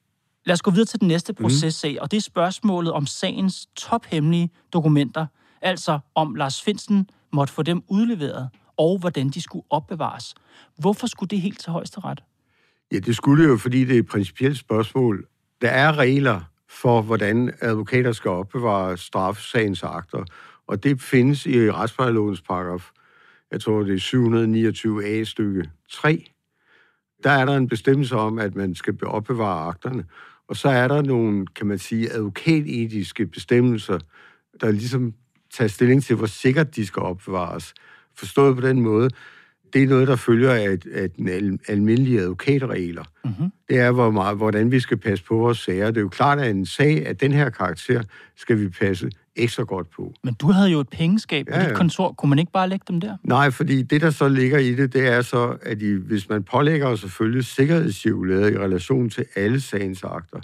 Lad 0.46 0.53
os 0.53 0.62
gå 0.62 0.70
videre 0.70 0.87
til 0.87 1.00
den 1.00 1.09
næste 1.09 1.33
mhm. 1.33 1.42
processag, 1.42 1.92
mm. 1.92 1.98
og 2.00 2.11
det 2.11 2.16
er 2.16 2.20
spørgsmålet 2.20 2.92
om 2.92 3.07
sagens 3.07 3.66
tophemmelige 3.76 4.50
dokumenter, 4.72 5.26
altså 5.62 5.98
om 6.14 6.35
Lars 6.35 6.62
Finsen 6.62 7.09
måtte 7.33 7.53
få 7.53 7.62
dem 7.62 7.83
udleveret, 7.88 8.48
og 8.79 8.98
hvordan 8.98 9.29
de 9.29 9.42
skulle 9.42 9.64
opbevares. 9.70 10.35
Hvorfor 10.79 11.07
skulle 11.07 11.29
det 11.29 11.40
helt 11.40 11.61
til 11.61 11.72
højesteret? 11.72 12.22
Ja, 12.92 12.98
det 12.98 13.16
skulle 13.16 13.44
jo, 13.44 13.57
fordi 13.57 13.85
det 13.85 13.94
er 13.94 14.01
et 14.01 14.07
principielt 14.07 14.59
spørgsmål. 14.59 15.27
Der 15.61 15.68
er 15.68 15.98
regler 15.98 16.40
for, 16.68 17.03
hvordan 17.03 17.55
advokater 17.61 18.12
skal 18.12 18.31
opbevare 18.31 18.96
straffesagens 18.96 19.83
akter, 19.83 20.24
og 20.66 20.85
det 20.85 21.01
findes 21.01 21.46
i 21.46 21.70
retsplejelovens 21.70 22.40
paragraf, 22.40 22.90
jeg 23.53 23.61
tror 23.61 23.83
det 23.83 23.94
er 23.94 25.20
729a 25.20 25.24
stykke 25.24 25.70
3. 25.90 26.24
Der 27.24 27.31
er 27.31 27.44
der 27.44 27.57
en 27.57 27.68
bestemmelse 27.68 28.16
om, 28.16 28.38
at 28.38 28.57
man 28.57 28.74
skal 28.74 28.96
opbevare 29.03 29.68
akterne, 29.68 30.05
og 30.48 30.57
så 30.57 30.68
er 30.68 30.88
der 30.88 31.03
nogle, 31.03 31.46
kan 31.46 31.66
man 31.66 31.79
sige, 31.79 32.12
advokatetiske 32.12 33.27
bestemmelser, 33.27 33.98
der 34.61 34.70
ligesom 34.70 35.14
tager 35.55 35.68
stilling 35.68 36.05
til, 36.05 36.16
hvor 36.16 36.27
sikkert 36.27 36.77
de 36.77 36.87
skal 36.87 37.03
opbevares. 37.03 37.74
Forstået 38.14 38.57
på 38.57 38.61
den 38.61 38.81
måde, 38.81 39.11
det 39.72 39.83
er 39.83 39.87
noget, 39.87 40.09
der 40.09 40.16
følger 40.16 40.52
af, 40.52 40.78
af 40.92 41.11
den 41.11 41.28
al, 41.28 41.59
almindelige 41.68 42.20
advokatregler. 42.20 43.04
Mm-hmm. 43.24 43.50
Det 43.68 43.78
er, 43.78 43.90
hvor 43.90 44.11
meget, 44.11 44.37
hvordan 44.37 44.70
vi 44.70 44.81
skal 44.81 44.96
passe 44.96 45.24
på 45.24 45.37
vores 45.37 45.59
sager. 45.59 45.87
Det 45.87 45.96
er 45.96 46.00
jo 46.00 46.09
klart, 46.09 46.38
at 46.38 46.50
en 46.50 46.66
sag 46.66 47.07
af 47.07 47.16
den 47.16 47.33
her 47.33 47.50
karakter 47.50 48.02
skal 48.37 48.61
vi 48.61 48.68
passe 48.68 49.11
ekstra 49.37 49.62
godt 49.62 49.90
på. 49.90 50.14
Men 50.24 50.35
du 50.35 50.50
havde 50.50 50.68
jo 50.68 50.81
et 50.81 50.88
pengeskab 50.88 51.46
ja, 51.50 51.59
på 51.59 51.68
dit 51.68 51.76
kontor. 51.76 52.12
Kunne 52.12 52.31
man 52.31 52.38
ikke 52.38 52.52
bare 52.52 52.68
lægge 52.68 52.85
dem 52.88 53.00
der? 53.00 53.16
Nej, 53.22 53.50
fordi 53.50 53.83
det, 53.83 54.00
der 54.00 54.11
så 54.11 54.28
ligger 54.28 54.59
i 54.59 54.74
det, 54.74 54.92
det 54.92 55.09
er 55.09 55.22
så, 55.22 55.57
at 55.62 55.83
I, 55.83 55.92
hvis 55.92 56.28
man 56.28 56.42
pålægger 56.42 56.96
selvfølgelig 56.96 57.44
sikkerhedscirkulæret 57.44 58.52
i 58.52 58.59
relation 58.59 59.11
til 59.11 59.24
alle 59.37 59.61
sagens 59.61 60.04
akter, 60.04 60.40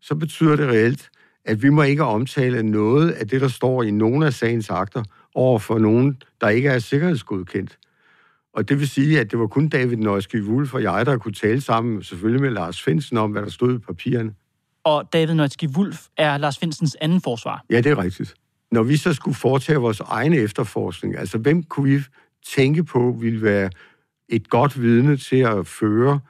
så 0.00 0.14
betyder 0.14 0.56
det 0.56 0.68
reelt, 0.68 1.10
at 1.44 1.62
vi 1.62 1.68
må 1.68 1.82
ikke 1.82 2.04
omtale 2.04 2.62
noget 2.62 3.10
af 3.10 3.28
det, 3.28 3.40
der 3.40 3.48
står 3.48 3.82
i 3.82 3.90
nogle 3.90 4.26
af 4.26 4.32
sagens 4.32 4.70
akter, 4.70 5.02
over 5.34 5.58
for 5.58 5.78
nogen, 5.78 6.22
der 6.40 6.48
ikke 6.48 6.68
er 6.68 6.78
sikkerhedsgodkendt. 6.78 7.78
Og 8.56 8.68
det 8.68 8.80
vil 8.80 8.88
sige, 8.88 9.20
at 9.20 9.30
det 9.30 9.38
var 9.38 9.46
kun 9.46 9.68
David 9.68 9.96
Nøjski 9.96 10.40
Wulf 10.40 10.74
og 10.74 10.82
jeg, 10.82 11.06
der 11.06 11.18
kunne 11.18 11.34
tale 11.34 11.60
sammen, 11.60 12.02
selvfølgelig 12.02 12.42
med 12.42 12.50
Lars 12.50 12.82
Finsen, 12.82 13.16
om, 13.16 13.30
hvad 13.30 13.42
der 13.42 13.50
stod 13.50 13.74
i 13.74 13.78
papirerne. 13.78 14.32
Og 14.84 15.08
David 15.12 15.34
Nøjski 15.34 15.66
Wulf 15.66 16.06
er 16.16 16.38
Lars 16.38 16.58
Finsens 16.58 16.96
anden 17.00 17.20
forsvar. 17.20 17.64
Ja, 17.70 17.76
det 17.80 17.86
er 17.86 17.98
rigtigt. 17.98 18.34
Når 18.72 18.82
vi 18.82 18.96
så 18.96 19.12
skulle 19.12 19.34
foretage 19.34 19.78
vores 19.78 20.00
egen 20.00 20.32
efterforskning, 20.32 21.18
altså 21.18 21.38
hvem 21.38 21.62
kunne 21.62 21.90
vi 21.90 22.02
tænke 22.54 22.84
på 22.84 23.16
ville 23.20 23.42
være 23.42 23.70
et 24.28 24.48
godt 24.48 24.82
vidne 24.82 25.16
til 25.16 25.36
at 25.36 25.66
føre 25.66 26.20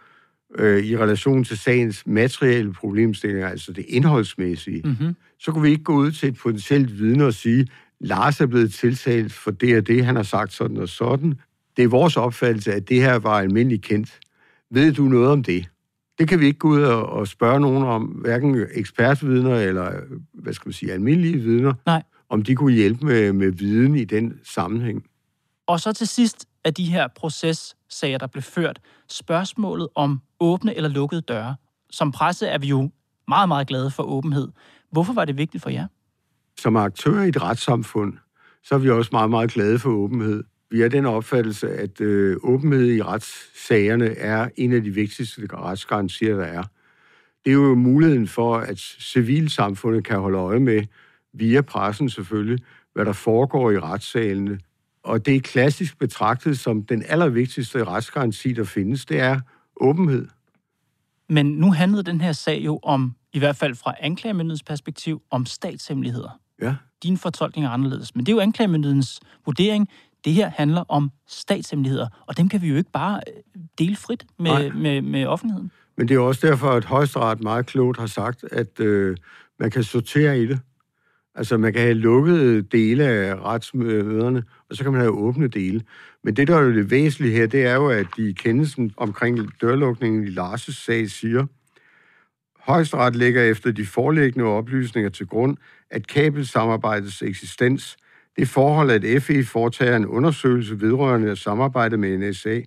øh, 0.59 0.85
i 0.85 0.97
relation 0.97 1.45
til 1.45 1.59
sagens 1.59 2.07
materielle 2.07 2.73
problemstillinger, 2.73 3.49
altså 3.49 3.73
det 3.73 3.85
indholdsmæssige, 3.89 4.83
mm-hmm. 4.85 5.17
så 5.41 5.53
kunne 5.53 5.63
vi 5.63 5.71
ikke 5.71 5.85
gå 5.85 5.95
ud 5.95 6.11
til 6.11 6.29
et 6.29 6.39
potentielt 6.43 6.99
vidne 6.99 7.25
og 7.25 7.35
sige, 7.35 7.69
Lars 8.01 8.41
er 8.41 8.47
blevet 8.47 8.73
tiltalt 8.73 9.33
for 9.33 9.51
det 9.51 9.77
og 9.77 9.87
det, 9.87 10.05
han 10.05 10.17
har 10.17 10.23
sagt 10.23 10.53
sådan 10.53 10.77
og 10.77 10.89
sådan, 10.89 11.35
det 11.77 11.85
er 11.85 11.89
vores 11.89 12.17
opfattelse, 12.17 12.73
at 12.73 12.89
det 12.89 13.01
her 13.01 13.15
var 13.15 13.39
almindeligt 13.39 13.83
kendt. 13.83 14.21
Ved 14.71 14.93
du 14.93 15.03
noget 15.03 15.29
om 15.29 15.43
det? 15.43 15.69
Det 16.19 16.29
kan 16.29 16.41
vi 16.41 16.47
ikke 16.47 16.59
gå 16.59 16.69
ud 16.69 16.83
og, 16.83 17.07
og 17.07 17.29
spørge 17.29 17.61
nogen 17.61 17.85
om, 17.85 18.03
hverken 18.03 18.67
ekspertvidner 18.75 19.55
eller, 19.57 19.93
hvad 20.33 20.53
skal 20.53 20.69
man 20.69 20.73
sige, 20.73 20.93
almindelige 20.93 21.39
vidner, 21.39 21.75
Nej. 21.87 22.03
om 22.29 22.43
de 22.43 22.55
kunne 22.55 22.73
hjælpe 22.73 23.07
med, 23.07 23.33
med 23.33 23.51
viden 23.51 23.97
i 23.97 24.05
den 24.05 24.41
sammenhæng. 24.45 25.05
Og 25.67 25.81
så 25.81 25.93
til 25.93 26.07
sidst 26.07 26.47
af 26.65 26.75
de 26.75 26.85
her 26.85 27.09
processager, 27.17 28.19
der 28.19 28.27
blev 28.27 28.43
ført, 28.43 28.81
spørgsmålet 29.09 29.89
om 29.95 30.21
åbne 30.41 30.77
eller 30.77 30.91
lukkede 30.91 31.21
døre. 31.21 31.57
Som 31.91 32.13
presse 32.13 32.47
er 32.47 32.59
vi 32.59 32.67
jo 32.67 32.91
meget, 33.29 33.49
meget 33.49 33.67
glade 33.67 33.91
for 33.91 34.03
åbenhed. 34.03 34.49
Hvorfor 34.93 35.13
var 35.13 35.25
det 35.25 35.37
vigtigt 35.37 35.63
for 35.63 35.71
jer? 35.71 35.87
Som 36.59 36.77
aktør 36.77 37.23
i 37.23 37.29
et 37.29 37.43
retssamfund, 37.43 38.13
så 38.65 38.75
er 38.75 38.79
vi 38.79 38.91
også 38.91 39.09
meget, 39.13 39.31
meget 39.31 39.51
glade 39.51 39.79
for 39.79 39.91
åbenhed. 39.91 40.45
Vi 40.71 40.81
har 40.81 40.89
den 40.89 41.07
opfattelse, 41.07 41.69
at 41.71 42.01
øh, 42.01 42.37
åbenhed 42.43 42.87
i 42.87 43.03
retssagerne 43.03 44.07
er 44.07 44.49
en 44.57 44.73
af 44.73 44.83
de 44.83 44.91
vigtigste 44.91 45.47
retsgarantier, 45.53 46.37
der 46.37 46.45
er. 46.45 46.63
Det 47.45 47.51
er 47.51 47.55
jo 47.55 47.75
muligheden 47.75 48.29
for, 48.29 48.57
at 48.57 48.79
civilsamfundet 49.01 50.05
kan 50.05 50.19
holde 50.19 50.39
øje 50.39 50.61
med, 50.61 50.83
via 51.33 51.61
pressen 51.61 52.11
selvfølgelig, 52.11 52.59
hvad 52.95 53.05
der 53.05 53.13
foregår 53.13 53.71
i 53.71 53.79
retssalene. 53.79 54.59
Og 55.03 55.27
det 55.27 55.37
er 55.37 55.41
klassisk 55.41 55.99
betragtet 55.99 56.59
som 56.59 56.83
den 56.83 57.03
allervigtigste 57.09 57.85
retsgaranti, 57.85 58.53
der 58.53 58.65
findes, 58.65 59.05
det 59.05 59.21
er 59.21 59.41
åbenhed. 59.77 60.29
Men 61.29 61.47
nu 61.47 61.73
handlede 61.73 62.03
den 62.03 62.21
her 62.21 62.33
sag 62.33 62.61
jo 62.65 62.81
om, 62.83 63.15
i 63.33 63.39
hvert 63.39 63.57
fald 63.57 63.75
fra 63.75 63.95
anklagemyndighedens 64.01 64.63
perspektiv, 64.63 65.23
om 65.31 65.47
statshemmeligheder. 65.47 66.41
Ja. 66.63 66.75
Din 67.03 67.17
fortolkning 67.17 67.67
er 67.67 67.71
anderledes. 67.71 68.15
Men 68.15 68.27
det 68.27 68.33
er 68.33 68.37
jo 68.37 68.41
anklagemyndighedens 68.41 69.21
vurdering. 69.45 69.89
Det 70.27 70.35
her 70.35 70.51
handler 70.51 70.85
om 70.89 71.11
statshemmeligheder, 71.29 72.09
og 72.27 72.37
dem 72.37 72.49
kan 72.49 72.63
vi 72.63 72.69
jo 72.69 72.77
ikke 72.77 72.91
bare 72.91 73.21
øh, 73.27 73.63
dele 73.79 73.97
frit 73.97 74.27
med, 74.39 74.71
med, 74.71 75.03
med 75.03 75.27
offentligheden. 75.27 75.71
Men 75.97 76.09
det 76.09 76.15
er 76.15 76.21
også 76.21 76.47
derfor, 76.47 76.71
at 76.71 76.85
højesteret 76.85 77.41
meget 77.41 77.67
klogt 77.67 77.99
har 77.99 78.07
sagt, 78.07 78.45
at 78.53 78.81
øh, 78.81 79.17
man 79.59 79.71
kan 79.71 79.83
sortere 79.83 80.39
i 80.39 80.47
det. 80.47 80.61
Altså, 81.35 81.57
man 81.57 81.73
kan 81.73 81.83
have 81.83 81.95
lukkede 81.95 82.63
dele 82.63 83.05
af 83.05 83.37
retsmøderne, 83.37 84.45
og 84.71 84.77
så 84.77 84.83
kan 84.83 84.93
man 84.93 85.01
have 85.01 85.13
åbne 85.13 85.49
dele. 85.49 85.83
Men 86.25 86.37
det, 86.37 86.49
der 86.49 86.57
er 86.57 86.63
jo 86.63 86.75
det 86.75 86.91
væsentlige 86.91 87.37
her, 87.37 87.47
det 87.47 87.67
er 87.67 87.75
jo, 87.75 87.89
at 87.89 88.07
de 88.17 88.35
kendelsen 88.35 88.93
omkring 88.97 89.61
dørlukningen 89.61 90.25
i 90.25 90.31
Lars' 90.31 90.73
sag 90.73 91.11
siger, 91.11 91.47
Højesteret 92.67 93.17
lægger 93.17 93.43
efter 93.43 93.73
de 93.73 93.87
foreliggende 93.87 94.47
oplysninger 94.47 95.11
til 95.11 95.27
grund, 95.27 95.57
at 95.91 96.07
kabelsamarbejdets 96.07 97.23
eksistens, 97.23 97.97
det 98.39 98.49
forhold, 98.49 98.91
at 98.91 99.23
FE 99.23 99.45
foretager 99.45 99.97
en 99.97 100.07
undersøgelse 100.07 100.81
vedrørende 100.81 101.31
at 101.31 101.39
samarbejde 101.39 101.97
med 101.97 102.19
NSA, 102.31 102.61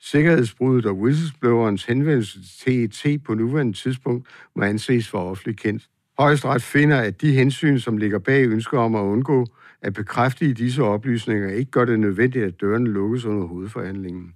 sikkerhedsbruddet 0.00 0.86
og 0.86 0.96
whistleblowerens 0.96 1.84
henvendelse 1.84 2.38
til 2.64 2.90
TET 2.90 3.22
på 3.22 3.34
nuværende 3.34 3.72
tidspunkt 3.72 4.26
må 4.56 4.62
anses 4.62 5.08
for 5.08 5.30
offentligt 5.30 5.60
kendt. 5.60 5.88
Højesteret 6.18 6.62
finder, 6.62 7.00
at 7.00 7.20
de 7.20 7.32
hensyn, 7.32 7.78
som 7.78 7.96
ligger 7.96 8.18
bag 8.18 8.46
ønsker 8.46 8.78
om 8.78 8.94
at 8.94 9.00
undgå 9.00 9.46
at 9.82 9.94
bekræfte 9.94 10.46
i 10.46 10.52
disse 10.52 10.82
oplysninger, 10.82 11.48
ikke 11.48 11.70
gør 11.70 11.84
det 11.84 12.00
nødvendigt, 12.00 12.44
at 12.44 12.60
dørene 12.60 12.90
lukkes 12.90 13.24
under 13.24 13.46
hovedforhandlingen. 13.46 14.34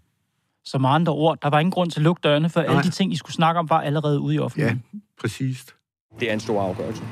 Så 0.64 0.78
med 0.78 0.88
andre 0.88 1.12
ord, 1.12 1.38
der 1.42 1.50
var 1.50 1.58
ingen 1.60 1.70
grund 1.70 1.90
til 1.90 2.00
at 2.00 2.04
lukke 2.04 2.20
dørene, 2.24 2.50
for 2.50 2.60
Nej. 2.60 2.70
alle 2.70 2.82
de 2.82 2.90
ting, 2.90 3.12
I 3.12 3.16
skulle 3.16 3.34
snakke 3.34 3.58
om, 3.58 3.70
var 3.70 3.80
allerede 3.80 4.20
ude 4.20 4.34
i 4.34 4.38
offentligheden. 4.38 4.82
Ja, 4.94 4.98
præcis. 5.20 5.66
Det 6.20 6.28
er 6.28 6.32
en 6.32 6.40
stor 6.40 6.62
afgørelse. 6.62 7.02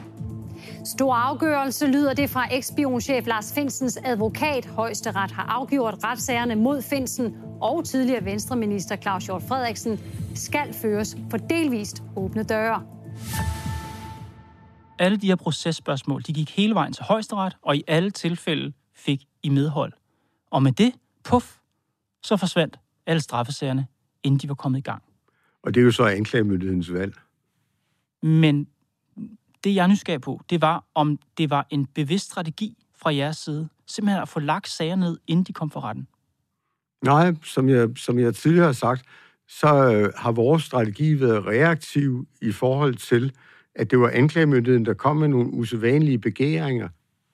Stor 0.87 1.15
afgørelse 1.15 1.87
lyder 1.87 2.15
det 2.15 2.31
fra 2.31 2.55
ekspionchef 2.55 3.27
Lars 3.27 3.55
Finsens 3.55 3.99
advokat. 4.05 4.67
Højesteret 4.67 5.31
har 5.31 5.43
afgjort 5.43 6.05
retssagerne 6.05 6.55
mod 6.55 6.83
Finsen 6.83 7.37
og 7.61 7.85
tidligere 7.85 8.25
venstreminister 8.25 8.97
Claus 8.97 9.25
Hjort 9.25 9.43
Frederiksen 9.43 10.01
skal 10.35 10.75
føres 10.75 11.17
for 11.31 11.37
delvist 11.37 12.03
åbne 12.17 12.43
døre. 12.43 12.83
Alle 14.99 15.17
de 15.17 15.27
her 15.27 15.37
processpørgsmål, 15.37 16.23
de 16.27 16.33
gik 16.33 16.57
hele 16.57 16.75
vejen 16.75 16.93
til 16.93 17.05
højesteret, 17.05 17.57
og 17.63 17.77
i 17.77 17.85
alle 17.87 18.11
tilfælde 18.11 18.73
fik 18.95 19.25
I 19.43 19.49
medhold. 19.49 19.93
Og 20.51 20.63
med 20.63 20.73
det, 20.73 20.93
puff, 21.25 21.57
så 22.23 22.37
forsvandt 22.37 22.79
alle 23.07 23.21
straffesagerne, 23.21 23.87
inden 24.23 24.39
de 24.39 24.49
var 24.49 24.55
kommet 24.55 24.79
i 24.79 24.83
gang. 24.83 25.03
Og 25.63 25.75
det 25.75 25.81
er 25.81 25.85
jo 25.85 25.91
så 25.91 26.05
anklagemyndighedens 26.05 26.93
valg. 26.93 27.15
Men 28.23 28.67
det, 29.67 29.75
jeg 29.75 29.83
er 29.83 29.87
nysgerrig 29.87 30.21
på, 30.21 30.41
det 30.51 30.61
var, 30.61 30.85
om 30.95 31.19
det 31.39 31.51
var 31.51 31.67
en 31.71 31.87
bevidst 31.87 32.27
strategi 32.27 32.75
fra 33.03 33.15
jeres 33.15 33.37
side, 33.37 33.69
simpelthen 33.87 34.23
at 34.23 34.29
få 34.29 34.41
lagt 34.41 34.69
sager 34.69 34.97
ned, 34.97 35.19
inden 35.27 35.45
de 35.45 35.53
kom 35.53 35.71
for 35.71 35.81
retten. 35.81 36.07
Nej, 37.05 37.35
som 37.45 37.69
jeg, 37.69 37.89
som 37.97 38.19
jeg 38.19 38.35
tidligere 38.35 38.67
har 38.67 38.73
sagt, 38.73 39.03
så 39.49 39.93
øh, 39.93 40.13
har 40.17 40.33
vores 40.33 40.63
strategi 40.63 41.21
været 41.21 41.47
reaktiv 41.47 42.27
i 42.43 42.53
forhold 42.53 42.95
til, 42.95 43.33
at 43.75 43.91
det 43.91 44.01
var 44.01 44.11
anklagemyndigheden, 44.15 44.87
der 44.87 44.95
kom 44.95 45.17
med 45.17 45.29
nogle 45.29 45.53
usædvanlige 45.53 46.19
begæringer, 46.19 46.89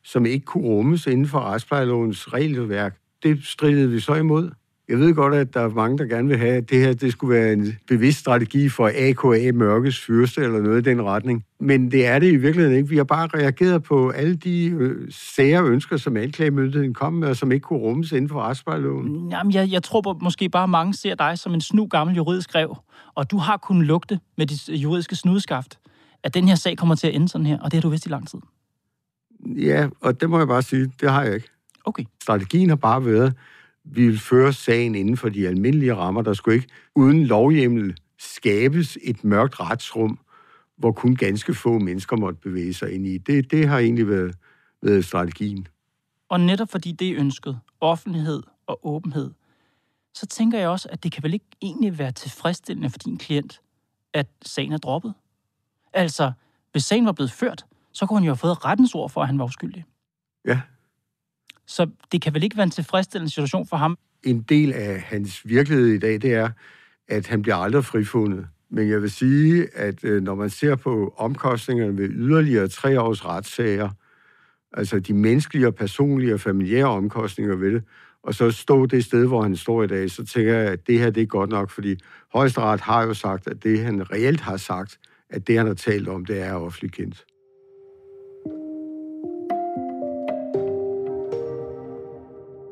som 0.04 0.26
ikke 0.26 0.44
kunne 0.44 0.64
rummes 0.64 1.06
inden 1.06 1.26
for 1.26 1.40
retsplejelovens 1.40 2.32
regelværk. 2.32 2.98
Det 3.22 3.44
stridede 3.44 3.90
vi 3.90 4.00
så 4.00 4.14
imod. 4.14 4.50
Jeg 4.92 5.00
ved 5.00 5.14
godt, 5.14 5.34
at 5.34 5.54
der 5.54 5.60
er 5.60 5.68
mange, 5.68 5.98
der 5.98 6.04
gerne 6.04 6.28
vil 6.28 6.38
have, 6.38 6.56
at 6.56 6.70
det 6.70 6.78
her 6.78 6.92
det 6.92 7.12
skulle 7.12 7.34
være 7.34 7.52
en 7.52 7.78
bevidst 7.88 8.18
strategi 8.18 8.68
for 8.68 8.90
AKA 8.94 9.52
mørkets 9.52 10.00
fyrste 10.00 10.40
eller 10.40 10.60
noget 10.60 10.86
i 10.86 10.90
den 10.90 11.02
retning. 11.02 11.44
Men 11.60 11.90
det 11.90 12.06
er 12.06 12.18
det 12.18 12.32
i 12.32 12.36
virkeligheden 12.36 12.76
ikke. 12.76 12.88
Vi 12.88 12.96
har 12.96 13.04
bare 13.04 13.28
reageret 13.34 13.82
på 13.82 14.10
alle 14.10 14.36
de 14.36 14.66
øh, 14.66 15.08
sager 15.10 15.64
ønsker, 15.64 15.96
som 15.96 16.16
anklagemyndigheden 16.16 16.94
kom 16.94 17.12
med, 17.12 17.28
og 17.28 17.36
som 17.36 17.52
ikke 17.52 17.62
kunne 17.62 17.78
rummes 17.78 18.12
inden 18.12 18.28
for 18.28 18.40
retsplejeloven. 18.40 19.30
Jamen, 19.30 19.52
jeg, 19.52 19.70
jeg 19.70 19.82
tror 19.82 20.00
på, 20.00 20.18
måske 20.22 20.48
bare 20.48 20.68
mange 20.68 20.94
ser 20.94 21.14
dig 21.14 21.38
som 21.38 21.54
en 21.54 21.60
snu 21.60 21.86
gammel 21.86 22.16
juridisk 22.16 22.54
rev, 22.54 22.76
og 23.14 23.30
du 23.30 23.36
har 23.36 23.56
kunnet 23.56 23.86
lugte 23.86 24.20
med 24.38 24.46
dit 24.46 24.68
juridiske 24.68 25.16
snudeskaft, 25.16 25.78
at 26.24 26.34
den 26.34 26.48
her 26.48 26.54
sag 26.54 26.76
kommer 26.76 26.94
til 26.94 27.06
at 27.06 27.14
ende 27.14 27.28
sådan 27.28 27.46
her, 27.46 27.58
og 27.58 27.70
det 27.70 27.74
har 27.74 27.80
du 27.82 27.88
vidst 27.88 28.06
i 28.06 28.08
lang 28.08 28.28
tid. 28.28 28.38
Ja, 29.46 29.88
og 30.00 30.20
det 30.20 30.30
må 30.30 30.38
jeg 30.38 30.48
bare 30.48 30.62
sige, 30.62 30.92
det 31.00 31.10
har 31.10 31.22
jeg 31.22 31.34
ikke. 31.34 31.48
Okay. 31.84 32.04
Strategien 32.22 32.68
har 32.68 32.76
bare 32.76 33.04
været, 33.04 33.34
vi 33.84 34.06
vil 34.06 34.18
føre 34.18 34.52
sagen 34.52 34.94
inden 34.94 35.16
for 35.16 35.28
de 35.28 35.48
almindelige 35.48 35.94
rammer. 35.94 36.22
Der 36.22 36.32
skulle 36.32 36.54
ikke 36.54 36.68
uden 36.94 37.26
lovhjemmel 37.26 37.96
skabes 38.18 38.98
et 39.02 39.24
mørkt 39.24 39.60
retsrum, 39.60 40.18
hvor 40.76 40.92
kun 40.92 41.16
ganske 41.16 41.54
få 41.54 41.78
mennesker 41.78 42.16
måtte 42.16 42.40
bevæge 42.40 42.74
sig 42.74 42.92
ind 42.94 43.06
i. 43.06 43.18
Det, 43.18 43.50
det 43.50 43.68
har 43.68 43.78
egentlig 43.78 44.08
været, 44.08 44.36
været 44.82 45.04
strategien. 45.04 45.66
Og 46.28 46.40
netop 46.40 46.70
fordi 46.70 46.92
det 46.92 47.08
er 47.08 47.16
ønsket, 47.18 47.60
offentlighed 47.80 48.42
og 48.66 48.86
åbenhed, 48.86 49.30
så 50.14 50.26
tænker 50.26 50.58
jeg 50.58 50.68
også, 50.68 50.88
at 50.92 51.02
det 51.02 51.12
kan 51.12 51.22
vel 51.22 51.34
ikke 51.34 51.46
egentlig 51.62 51.98
være 51.98 52.12
tilfredsstillende 52.12 52.90
for 52.90 52.98
din 52.98 53.18
klient, 53.18 53.60
at 54.12 54.26
sagen 54.42 54.72
er 54.72 54.78
droppet. 54.78 55.14
Altså, 55.92 56.32
hvis 56.72 56.84
sagen 56.84 57.06
var 57.06 57.12
blevet 57.12 57.32
ført, 57.32 57.64
så 57.92 58.06
kunne 58.06 58.18
han 58.18 58.24
jo 58.24 58.30
have 58.30 58.36
fået 58.36 58.64
rettens 58.64 58.94
ord 58.94 59.10
for, 59.10 59.20
at 59.20 59.26
han 59.26 59.38
var 59.38 59.44
uskyldig. 59.44 59.84
Ja, 60.44 60.60
så 61.72 61.86
det 62.12 62.22
kan 62.22 62.34
vel 62.34 62.42
ikke 62.42 62.56
være 62.56 62.64
en 62.64 62.70
tilfredsstillende 62.70 63.30
situation 63.30 63.66
for 63.66 63.76
ham? 63.76 63.98
En 64.22 64.42
del 64.42 64.72
af 64.72 65.00
hans 65.00 65.40
virkelighed 65.44 65.86
i 65.86 65.98
dag, 65.98 66.22
det 66.22 66.34
er, 66.34 66.50
at 67.08 67.26
han 67.26 67.42
bliver 67.42 67.56
aldrig 67.56 67.84
frifundet. 67.84 68.46
Men 68.70 68.88
jeg 68.88 69.02
vil 69.02 69.10
sige, 69.10 69.66
at 69.74 70.04
øh, 70.04 70.22
når 70.22 70.34
man 70.34 70.50
ser 70.50 70.76
på 70.76 71.14
omkostningerne 71.16 71.98
ved 71.98 72.08
yderligere 72.08 72.68
tre 72.68 73.00
års 73.00 73.24
retssager, 73.24 73.90
altså 74.72 75.00
de 75.00 75.14
menneskelige 75.14 75.66
og 75.66 75.74
personlige 75.74 76.34
og 76.34 76.40
familiære 76.40 76.86
omkostninger 76.86 77.56
ved 77.56 77.72
det, 77.72 77.82
og 78.22 78.34
så 78.34 78.50
stå 78.50 78.86
det 78.86 79.04
sted, 79.04 79.26
hvor 79.26 79.42
han 79.42 79.56
står 79.56 79.82
i 79.82 79.86
dag, 79.86 80.10
så 80.10 80.26
tænker 80.26 80.54
jeg, 80.54 80.72
at 80.72 80.86
det 80.86 80.98
her 80.98 81.10
det 81.10 81.22
er 81.22 81.26
godt 81.26 81.50
nok, 81.50 81.70
fordi 81.70 81.96
højesteret 82.32 82.80
har 82.80 83.02
jo 83.02 83.14
sagt, 83.14 83.46
at 83.46 83.62
det 83.62 83.84
han 83.84 84.10
reelt 84.12 84.40
har 84.40 84.56
sagt, 84.56 84.98
at 85.30 85.46
det 85.46 85.56
han 85.56 85.66
har 85.66 85.74
talt 85.74 86.08
om, 86.08 86.24
det 86.24 86.42
er 86.42 86.52
offentligt 86.52 86.94
kendt. 86.94 87.24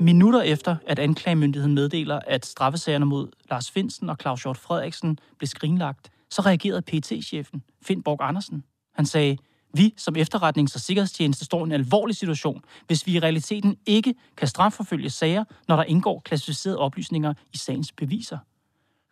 Minutter 0.00 0.42
efter, 0.42 0.76
at 0.86 0.98
anklagemyndigheden 0.98 1.74
meddeler, 1.74 2.20
at 2.26 2.46
straffesagerne 2.46 3.06
mod 3.06 3.28
Lars 3.50 3.70
Finsen 3.70 4.10
og 4.10 4.16
Claus 4.20 4.42
Hjort 4.42 4.56
Frederiksen 4.56 5.18
blev 5.38 5.46
skrinlagt, 5.46 6.10
så 6.30 6.42
reagerede 6.42 6.82
PT-chefen, 6.82 7.62
Finn 7.82 8.02
Borg 8.02 8.18
Andersen. 8.20 8.64
Han 8.94 9.06
sagde, 9.06 9.36
vi 9.74 9.94
som 9.96 10.16
efterretnings- 10.16 10.74
og 10.74 10.80
sikkerhedstjeneste 10.80 11.44
står 11.44 11.60
i 11.60 11.62
en 11.62 11.72
alvorlig 11.72 12.16
situation, 12.16 12.62
hvis 12.86 13.06
vi 13.06 13.12
i 13.12 13.18
realiteten 13.18 13.76
ikke 13.86 14.14
kan 14.36 14.48
strafforfølge 14.48 15.10
sager, 15.10 15.44
når 15.68 15.76
der 15.76 15.84
indgår 15.84 16.22
klassificerede 16.24 16.78
oplysninger 16.78 17.34
i 17.52 17.56
sagens 17.56 17.92
beviser. 17.92 18.38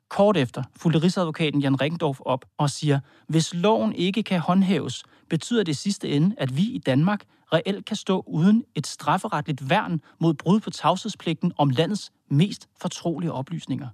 Kort 0.08 0.36
efter 0.36 0.62
fulgte 0.76 1.02
rigsadvokaten 1.02 1.60
Jan 1.60 1.80
Ringdorf 1.80 2.20
op 2.20 2.44
og 2.58 2.70
siger, 2.70 3.00
hvis 3.26 3.54
loven 3.54 3.94
ikke 3.94 4.22
kan 4.22 4.40
håndhæves, 4.40 5.04
betyder 5.30 5.62
det 5.62 5.76
sidste 5.76 6.08
ende, 6.08 6.34
at 6.38 6.56
vi 6.56 6.62
i 6.62 6.78
Danmark 6.78 7.24
reelt 7.52 7.84
kan 7.84 7.96
stå 7.96 8.24
uden 8.26 8.64
et 8.74 8.86
strafferetligt 8.86 9.70
værn 9.70 10.00
mod 10.20 10.34
brud 10.34 10.60
på 10.60 10.70
tavshedspligten 10.70 11.52
om 11.56 11.70
landets 11.70 12.12
mest 12.30 12.68
fortrolige 12.80 13.32
oplysninger. 13.32 13.88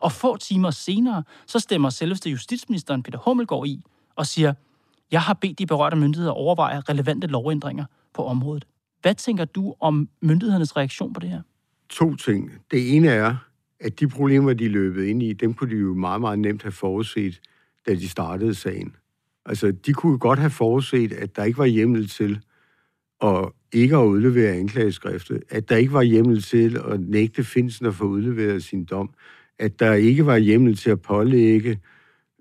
Og 0.00 0.12
få 0.12 0.36
timer 0.36 0.70
senere, 0.70 1.22
så 1.46 1.58
stemmer 1.58 1.90
selveste 1.90 2.30
justitsministeren 2.30 3.02
Peter 3.02 3.18
Hummelgaard 3.18 3.66
i 3.66 3.82
og 4.16 4.26
siger, 4.26 4.54
jeg 5.10 5.22
har 5.22 5.34
bedt 5.34 5.58
de 5.58 5.66
berørte 5.66 5.96
myndigheder 5.96 6.32
overveje 6.32 6.80
relevante 6.80 7.26
lovændringer 7.26 7.84
på 8.14 8.24
området. 8.24 8.66
Hvad 9.02 9.14
tænker 9.14 9.44
du 9.44 9.74
om 9.80 10.08
myndighedernes 10.22 10.76
reaktion 10.76 11.12
på 11.12 11.20
det 11.20 11.30
her? 11.30 11.42
To 11.90 12.14
ting. 12.14 12.52
Det 12.70 12.96
ene 12.96 13.08
er, 13.08 13.36
at 13.80 14.00
de 14.00 14.08
problemer, 14.08 14.52
de 14.52 14.68
løbede 14.68 15.10
ind 15.10 15.22
i, 15.22 15.32
dem 15.32 15.54
kunne 15.54 15.70
de 15.70 15.80
jo 15.80 15.94
meget, 15.94 16.20
meget 16.20 16.38
nemt 16.38 16.62
have 16.62 16.72
forudset, 16.72 17.40
da 17.86 17.94
de 17.94 18.08
startede 18.08 18.54
sagen. 18.54 18.96
Altså, 19.46 19.72
de 19.86 19.92
kunne 19.92 20.18
godt 20.18 20.38
have 20.38 20.50
forudset, 20.50 21.12
at 21.12 21.36
der 21.36 21.44
ikke 21.44 21.58
var 21.58 21.64
hjemmel 21.64 22.08
til 22.08 22.40
og 23.20 23.54
ikke 23.72 23.96
at 23.96 24.04
udlevere 24.04 24.52
anklageskriftet, 24.52 25.42
at 25.50 25.68
der 25.68 25.76
ikke 25.76 25.92
var 25.92 26.02
hjemmel 26.02 26.42
til 26.42 26.80
at 26.88 27.00
nægte 27.00 27.44
Finsen 27.44 27.86
at 27.86 27.94
få 27.94 28.04
udleveret 28.04 28.64
sin 28.64 28.84
dom, 28.84 29.10
at 29.58 29.80
der 29.80 29.92
ikke 29.92 30.26
var 30.26 30.36
hjemmel 30.36 30.76
til 30.76 30.90
at 30.90 31.02
pålægge 31.02 31.80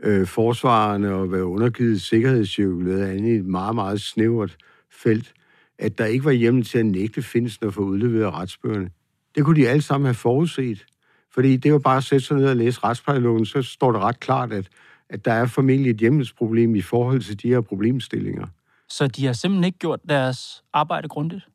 øh, 0.04 0.28
forsvarerne 0.28 1.14
og 1.14 1.32
være 1.32 1.46
undergivet 1.46 2.02
sikkerhedscirkulæret 2.02 3.08
andet 3.08 3.30
i 3.30 3.36
et 3.36 3.46
meget, 3.46 3.76
meget 3.76 4.02
snævert 4.02 4.58
felt, 4.92 5.34
at 5.80 5.98
der 5.98 6.06
ikke 6.06 6.26
var 6.26 6.32
hjemmel 6.32 6.66
til 6.66 6.78
at 6.78 6.86
nægte 6.86 7.22
Finsen 7.22 7.68
at 7.68 7.74
få 7.74 7.82
udleveret 7.82 8.34
retsbøgerne. 8.34 8.90
Det 9.36 9.46
kunne 9.46 9.62
de 9.62 9.70
alle 9.70 9.82
sammen 9.82 10.06
have 10.06 10.14
forudset. 10.14 10.86
Fordi 11.34 11.58
det 11.58 11.74
var 11.74 11.80
bare 11.80 11.98
at 11.98 12.04
sætte 12.04 12.26
sig 12.26 12.38
ned 12.38 12.50
og 12.50 12.56
læse 12.56 12.80
retsplejeloven, 12.84 13.46
så 13.46 13.62
står 13.62 13.92
det 13.92 14.02
ret 14.02 14.20
klart, 14.20 14.54
at, 14.54 14.70
at 15.10 15.26
der 15.26 15.32
er 15.32 15.46
formentlig 15.46 15.90
et 15.90 15.98
hjemmelsproblem 15.98 16.76
i 16.76 16.82
forhold 16.82 17.22
til 17.22 17.42
de 17.42 17.48
her 17.48 17.62
problemstillinger. 17.62 18.48
Så 18.90 19.08
de 19.08 19.26
har 19.26 19.34
simpelthen 19.34 19.64
ikke 19.64 19.80
gjort 19.80 20.00
deres 20.10 20.64
arbejde 20.74 21.08
grundigt? 21.08 21.48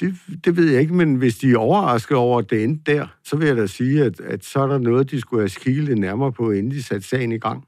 Det, 0.00 0.14
det 0.44 0.56
ved 0.56 0.70
jeg 0.70 0.80
ikke, 0.80 0.94
men 0.94 1.14
hvis 1.14 1.36
de 1.36 1.52
er 1.52 1.58
overrasket 1.58 2.16
over, 2.16 2.38
at 2.38 2.50
det 2.50 2.64
endte 2.64 2.92
der, 2.92 3.06
så 3.24 3.36
vil 3.36 3.46
jeg 3.46 3.56
da 3.56 3.66
sige, 3.66 4.04
at, 4.04 4.20
at 4.20 4.44
så 4.44 4.60
er 4.60 4.66
der 4.66 4.78
noget, 4.78 5.10
de 5.10 5.20
skulle 5.20 5.42
have 5.42 5.50
kigget 5.50 5.84
lidt 5.84 5.98
nærmere 5.98 6.32
på, 6.32 6.50
inden 6.50 6.70
de 6.70 6.82
satte 6.82 7.08
sagen 7.08 7.32
i 7.32 7.38
gang. 7.38 7.64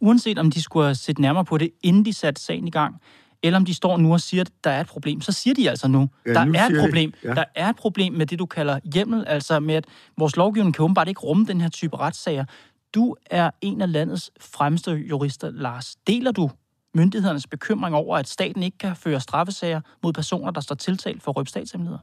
Uanset 0.00 0.38
om 0.38 0.50
de 0.50 0.62
skulle 0.62 0.86
have 0.86 0.94
set 0.94 1.18
nærmere 1.18 1.44
på 1.44 1.58
det, 1.58 1.70
inden 1.82 2.04
de 2.04 2.12
satte 2.12 2.42
sagen 2.42 2.68
i 2.68 2.70
gang, 2.70 3.00
eller 3.42 3.58
om 3.58 3.64
de 3.64 3.74
står 3.74 3.96
nu 3.96 4.12
og 4.12 4.20
siger, 4.20 4.40
at 4.40 4.50
der 4.64 4.70
er 4.70 4.80
et 4.80 4.86
problem, 4.86 5.20
så 5.20 5.32
siger 5.32 5.54
de 5.54 5.70
altså 5.70 5.88
nu, 5.88 6.08
ja, 6.26 6.32
der 6.32 6.44
nu 6.44 6.52
er 6.56 6.66
et 6.66 6.80
problem. 6.80 7.12
Ja. 7.24 7.34
Der 7.34 7.44
er 7.54 7.68
et 7.68 7.76
problem 7.76 8.12
med 8.12 8.26
det, 8.26 8.38
du 8.38 8.46
kalder 8.46 8.80
hjemmel, 8.94 9.24
altså 9.26 9.60
med, 9.60 9.74
at 9.74 9.84
vores 10.18 10.36
lovgivning 10.36 10.74
kan 10.74 10.82
åbenbart 10.82 11.08
ikke 11.08 11.20
rumme 11.20 11.46
den 11.46 11.60
her 11.60 11.68
type 11.68 11.96
retssager. 11.96 12.44
Du 12.94 13.16
er 13.30 13.50
en 13.60 13.80
af 13.80 13.92
landets 13.92 14.30
fremmeste 14.40 14.90
jurister, 14.90 15.50
Lars. 15.50 15.96
Deler 16.06 16.32
du 16.32 16.50
myndighedernes 16.94 17.46
bekymring 17.46 17.94
over, 17.94 18.16
at 18.16 18.28
staten 18.28 18.62
ikke 18.62 18.78
kan 18.78 18.96
føre 18.96 19.20
straffesager 19.20 19.80
mod 20.02 20.12
personer, 20.12 20.50
der 20.50 20.60
står 20.60 20.74
tiltalt 20.74 21.22
for 21.22 21.32
røbstatshemmeligheder? 21.32 21.98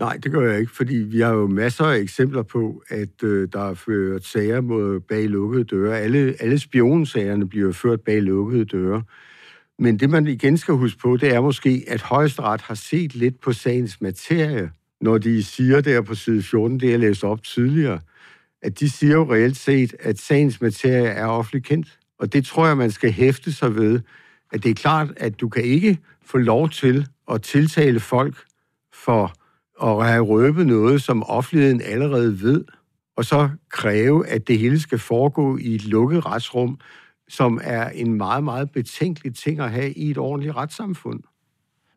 Nej, 0.00 0.16
det 0.16 0.32
gør 0.32 0.50
jeg 0.50 0.60
ikke, 0.60 0.72
fordi 0.72 0.94
vi 0.94 1.20
har 1.20 1.32
jo 1.32 1.46
masser 1.46 1.84
af 1.84 1.98
eksempler 1.98 2.42
på, 2.42 2.82
at 2.88 3.22
øh, 3.22 3.48
der 3.52 3.70
er 3.70 3.74
ført 3.74 4.24
sager 4.24 4.60
mod 4.60 5.00
bag 5.00 5.28
lukkede 5.28 5.64
døre. 5.64 5.98
Alle, 5.98 6.34
alle 6.40 6.58
spionsagerne 6.58 7.48
bliver 7.48 7.72
ført 7.72 8.00
bag 8.00 8.22
lukkede 8.22 8.64
døre. 8.64 9.02
Men 9.78 9.98
det, 9.98 10.10
man 10.10 10.26
igen 10.26 10.56
skal 10.56 10.74
huske 10.74 10.98
på, 10.98 11.16
det 11.16 11.34
er 11.34 11.40
måske, 11.40 11.84
at 11.88 12.02
højesteret 12.02 12.60
har 12.60 12.74
set 12.74 13.14
lidt 13.14 13.40
på 13.40 13.52
sagens 13.52 14.00
materie, 14.00 14.70
når 15.00 15.18
de 15.18 15.42
siger 15.42 15.80
der 15.80 16.02
på 16.02 16.14
side 16.14 16.42
14, 16.42 16.80
det 16.80 16.90
jeg 16.90 16.98
læste 16.98 17.24
op 17.24 17.42
tidligere, 17.42 18.00
at 18.62 18.80
de 18.80 18.90
siger 18.90 19.12
jo 19.12 19.32
reelt 19.32 19.56
set, 19.56 19.94
at 20.00 20.18
sagens 20.18 20.60
materie 20.60 21.08
er 21.08 21.26
offentligt 21.26 21.66
kendt. 21.66 21.98
Og 22.20 22.32
det 22.32 22.46
tror 22.46 22.66
jeg, 22.66 22.76
man 22.76 22.90
skal 22.90 23.12
hæfte 23.12 23.52
sig 23.52 23.74
ved, 23.74 24.00
at 24.52 24.62
det 24.62 24.70
er 24.70 24.74
klart, 24.74 25.12
at 25.16 25.40
du 25.40 25.48
kan 25.48 25.62
ikke 25.62 25.98
få 26.24 26.38
lov 26.38 26.68
til 26.68 27.06
at 27.30 27.42
tiltale 27.42 28.00
folk 28.00 28.44
for 28.92 29.32
at 29.82 30.06
have 30.06 30.22
røbet 30.24 30.66
noget, 30.66 31.02
som 31.02 31.22
offentligheden 31.22 31.80
allerede 31.80 32.42
ved, 32.42 32.64
og 33.16 33.24
så 33.24 33.50
kræve, 33.68 34.26
at 34.26 34.48
det 34.48 34.58
hele 34.58 34.80
skal 34.80 34.98
foregå 34.98 35.56
i 35.56 35.74
et 35.74 35.84
lukket 35.84 36.26
retsrum, 36.26 36.78
som 37.28 37.60
er 37.62 37.88
en 37.88 38.14
meget, 38.14 38.44
meget 38.44 38.72
betænkelig 38.72 39.34
ting 39.34 39.60
at 39.60 39.70
have 39.70 39.92
i 39.92 40.10
et 40.10 40.18
ordentligt 40.18 40.56
retssamfund. 40.56 41.20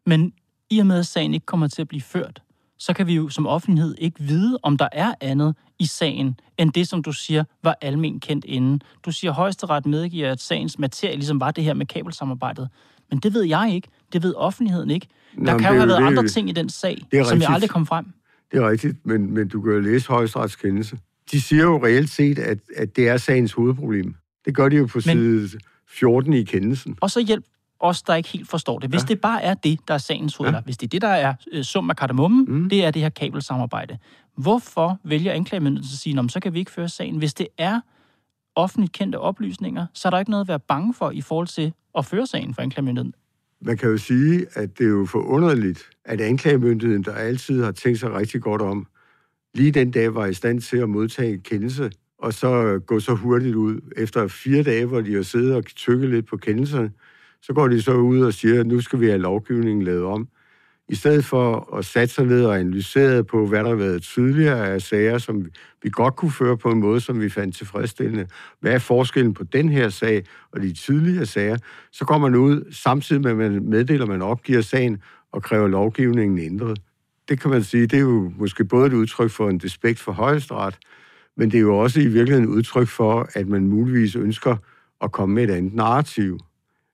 Men 0.05 0.33
i 0.69 0.79
og 0.79 0.85
med, 0.85 0.99
at 0.99 1.05
sagen 1.05 1.33
ikke 1.33 1.45
kommer 1.45 1.67
til 1.67 1.81
at 1.81 1.87
blive 1.87 2.01
ført, 2.01 2.42
så 2.79 2.93
kan 2.93 3.07
vi 3.07 3.15
jo 3.15 3.29
som 3.29 3.47
offentlighed 3.47 3.95
ikke 3.97 4.19
vide, 4.19 4.59
om 4.63 4.77
der 4.77 4.87
er 4.91 5.13
andet 5.21 5.55
i 5.79 5.85
sagen, 5.85 6.39
end 6.57 6.71
det, 6.71 6.87
som 6.87 7.03
du 7.03 7.11
siger, 7.11 7.43
var 7.63 7.77
almen 7.81 8.19
kendt 8.19 8.45
inden. 8.45 8.81
Du 9.05 9.11
siger, 9.11 9.31
at 9.31 9.35
højesteret 9.35 9.85
medgiver, 9.85 10.31
at 10.31 10.41
sagens 10.41 10.79
materie 10.79 11.15
ligesom 11.15 11.39
var 11.39 11.51
det 11.51 11.63
her 11.63 11.73
med 11.73 11.85
kabelsamarbejdet. 11.85 12.69
Men 13.09 13.19
det 13.19 13.33
ved 13.33 13.43
jeg 13.43 13.71
ikke. 13.75 13.87
Det 14.13 14.23
ved 14.23 14.33
offentligheden 14.35 14.91
ikke. 14.91 15.07
Der 15.35 15.41
Nå, 15.41 15.57
kan 15.57 15.59
jo 15.59 15.77
have 15.77 15.87
været 15.87 16.01
det, 16.01 16.07
andre 16.07 16.27
ting 16.27 16.49
i 16.49 16.51
den 16.51 16.69
sag, 16.69 16.97
som 16.97 17.07
rigtigt. 17.11 17.41
jeg 17.41 17.49
aldrig 17.49 17.69
kom 17.69 17.85
frem. 17.85 18.05
Det 18.51 18.61
er 18.61 18.69
rigtigt, 18.69 19.05
men, 19.05 19.33
men 19.33 19.47
du 19.47 19.61
kan 19.61 19.73
jo 19.73 19.79
læse 19.79 20.07
højesterets 20.07 20.55
kendelse. 20.55 20.97
De 21.31 21.41
siger 21.41 21.63
jo 21.63 21.85
reelt 21.85 22.09
set, 22.09 22.39
at, 22.39 22.57
at 22.75 22.95
det 22.95 23.09
er 23.09 23.17
sagens 23.17 23.51
hovedproblem. 23.51 24.15
Det 24.45 24.55
gør 24.55 24.69
de 24.69 24.75
jo 24.75 24.85
på 24.85 24.99
men, 25.05 25.17
side 25.17 25.59
14 25.89 26.33
i 26.33 26.43
kendelsen. 26.43 26.97
Og 27.01 27.11
så 27.11 27.19
hjælp 27.19 27.45
os, 27.83 28.01
der 28.01 28.15
ikke 28.15 28.29
helt 28.29 28.49
forstår 28.49 28.79
det. 28.79 28.89
Hvis 28.89 29.01
ja. 29.01 29.05
det 29.05 29.21
bare 29.21 29.43
er 29.43 29.53
det, 29.53 29.79
der 29.87 29.93
er 29.93 29.97
sagens 29.97 30.35
hoved, 30.35 30.51
ja. 30.51 30.61
hvis 30.61 30.77
det 30.77 30.87
er 30.87 30.89
det, 30.89 31.01
der 31.01 31.07
er 31.07 31.33
øh, 31.51 31.63
sum 31.63 31.89
af 31.89 31.95
kardemommen, 31.95 32.45
mm. 32.47 32.69
det 32.69 32.85
er 32.85 32.91
det 32.91 33.01
her 33.01 33.09
kabelsamarbejde. 33.09 33.97
Hvorfor 34.37 34.99
vælger 35.03 35.31
anklagemyndigheden 35.31 35.93
at 35.93 35.99
sige, 35.99 36.29
så 36.29 36.39
kan 36.39 36.53
vi 36.53 36.59
ikke 36.59 36.71
føre 36.71 36.89
sagen? 36.89 37.17
Hvis 37.17 37.33
det 37.33 37.47
er 37.57 37.81
offentligt 38.55 38.93
kendte 38.93 39.19
oplysninger, 39.19 39.85
så 39.93 40.07
er 40.07 40.09
der 40.09 40.19
ikke 40.19 40.31
noget 40.31 40.43
at 40.43 40.47
være 40.47 40.59
bange 40.59 40.93
for 40.93 41.11
i 41.11 41.21
forhold 41.21 41.47
til 41.47 41.73
at 41.97 42.05
føre 42.05 42.27
sagen 42.27 42.53
for 42.53 42.61
anklagemyndigheden. 42.61 43.13
Man 43.61 43.77
kan 43.77 43.89
jo 43.89 43.97
sige, 43.97 44.45
at 44.53 44.77
det 44.77 44.85
er 44.85 44.89
jo 44.89 45.05
forunderligt, 45.05 45.89
at 46.05 46.21
anklagemyndigheden, 46.21 47.03
der 47.03 47.13
altid 47.13 47.63
har 47.63 47.71
tænkt 47.71 47.99
sig 47.99 48.13
rigtig 48.13 48.41
godt 48.41 48.61
om, 48.61 48.87
lige 49.53 49.71
den 49.71 49.91
dag 49.91 50.15
var 50.15 50.25
i 50.25 50.33
stand 50.33 50.61
til 50.61 50.77
at 50.77 50.89
modtage 50.89 51.37
kendelse, 51.37 51.91
og 52.17 52.33
så 52.33 52.79
gå 52.85 52.99
så 52.99 53.13
hurtigt 53.15 53.55
ud. 53.55 53.81
Efter 53.97 54.27
fire 54.27 54.63
dage, 54.63 54.85
hvor 54.85 55.01
de 55.01 55.13
har 55.13 55.21
siddet 55.21 55.55
og 55.55 55.65
tykket 55.65 56.09
lidt 56.09 56.27
på 56.27 56.37
kendelserne, 56.37 56.91
så 57.45 57.53
går 57.53 57.67
de 57.67 57.81
så 57.81 57.93
ud 57.93 58.21
og 58.21 58.33
siger, 58.33 58.59
at 58.59 58.67
nu 58.67 58.81
skal 58.81 58.99
vi 58.99 59.07
have 59.07 59.17
lovgivningen 59.19 59.83
lavet 59.83 60.03
om. 60.03 60.27
I 60.89 60.95
stedet 60.95 61.25
for 61.25 61.75
at 61.77 61.85
sætte 61.85 62.13
sig 62.13 62.25
ned 62.25 62.45
og 62.45 62.59
analysere 62.59 63.23
på, 63.23 63.45
hvad 63.45 63.59
der 63.59 63.69
har 63.69 63.75
været 63.75 64.03
tidligere 64.03 64.67
af 64.67 64.81
sager, 64.81 65.17
som 65.17 65.45
vi 65.83 65.89
godt 65.89 66.15
kunne 66.15 66.31
føre 66.31 66.57
på 66.57 66.71
en 66.71 66.79
måde, 66.79 67.01
som 67.01 67.21
vi 67.21 67.29
fandt 67.29 67.55
tilfredsstillende. 67.55 68.27
Hvad 68.59 68.73
er 68.73 68.79
forskellen 68.79 69.33
på 69.33 69.43
den 69.43 69.69
her 69.69 69.89
sag 69.89 70.23
og 70.51 70.61
de 70.61 70.73
tidligere 70.73 71.25
sager? 71.25 71.57
Så 71.91 72.05
kommer 72.05 72.29
man 72.29 72.39
ud, 72.39 72.71
samtidig 72.71 73.21
med, 73.21 73.31
at 73.31 73.37
man 73.37 73.69
meddeler, 73.69 74.03
at 74.03 74.09
man 74.09 74.21
opgiver 74.21 74.61
sagen 74.61 75.01
og 75.31 75.43
kræver 75.43 75.67
lovgivningen 75.67 76.39
ændret. 76.39 76.79
Det 77.29 77.39
kan 77.39 77.51
man 77.51 77.63
sige, 77.63 77.87
det 77.87 77.97
er 77.97 78.01
jo 78.01 78.31
måske 78.37 78.65
både 78.65 78.87
et 78.87 78.93
udtryk 78.93 79.31
for 79.31 79.49
en 79.49 79.57
despekt 79.57 79.99
for 79.99 80.11
højesteret, 80.11 80.77
men 81.37 81.51
det 81.51 81.57
er 81.57 81.61
jo 81.61 81.77
også 81.77 81.99
i 81.99 82.07
virkeligheden 82.07 82.49
et 82.49 82.55
udtryk 82.55 82.87
for, 82.87 83.29
at 83.33 83.47
man 83.47 83.67
muligvis 83.67 84.15
ønsker 84.15 84.55
at 85.01 85.11
komme 85.11 85.35
med 85.35 85.43
et 85.43 85.49
andet 85.49 85.73
narrativ. 85.73 86.39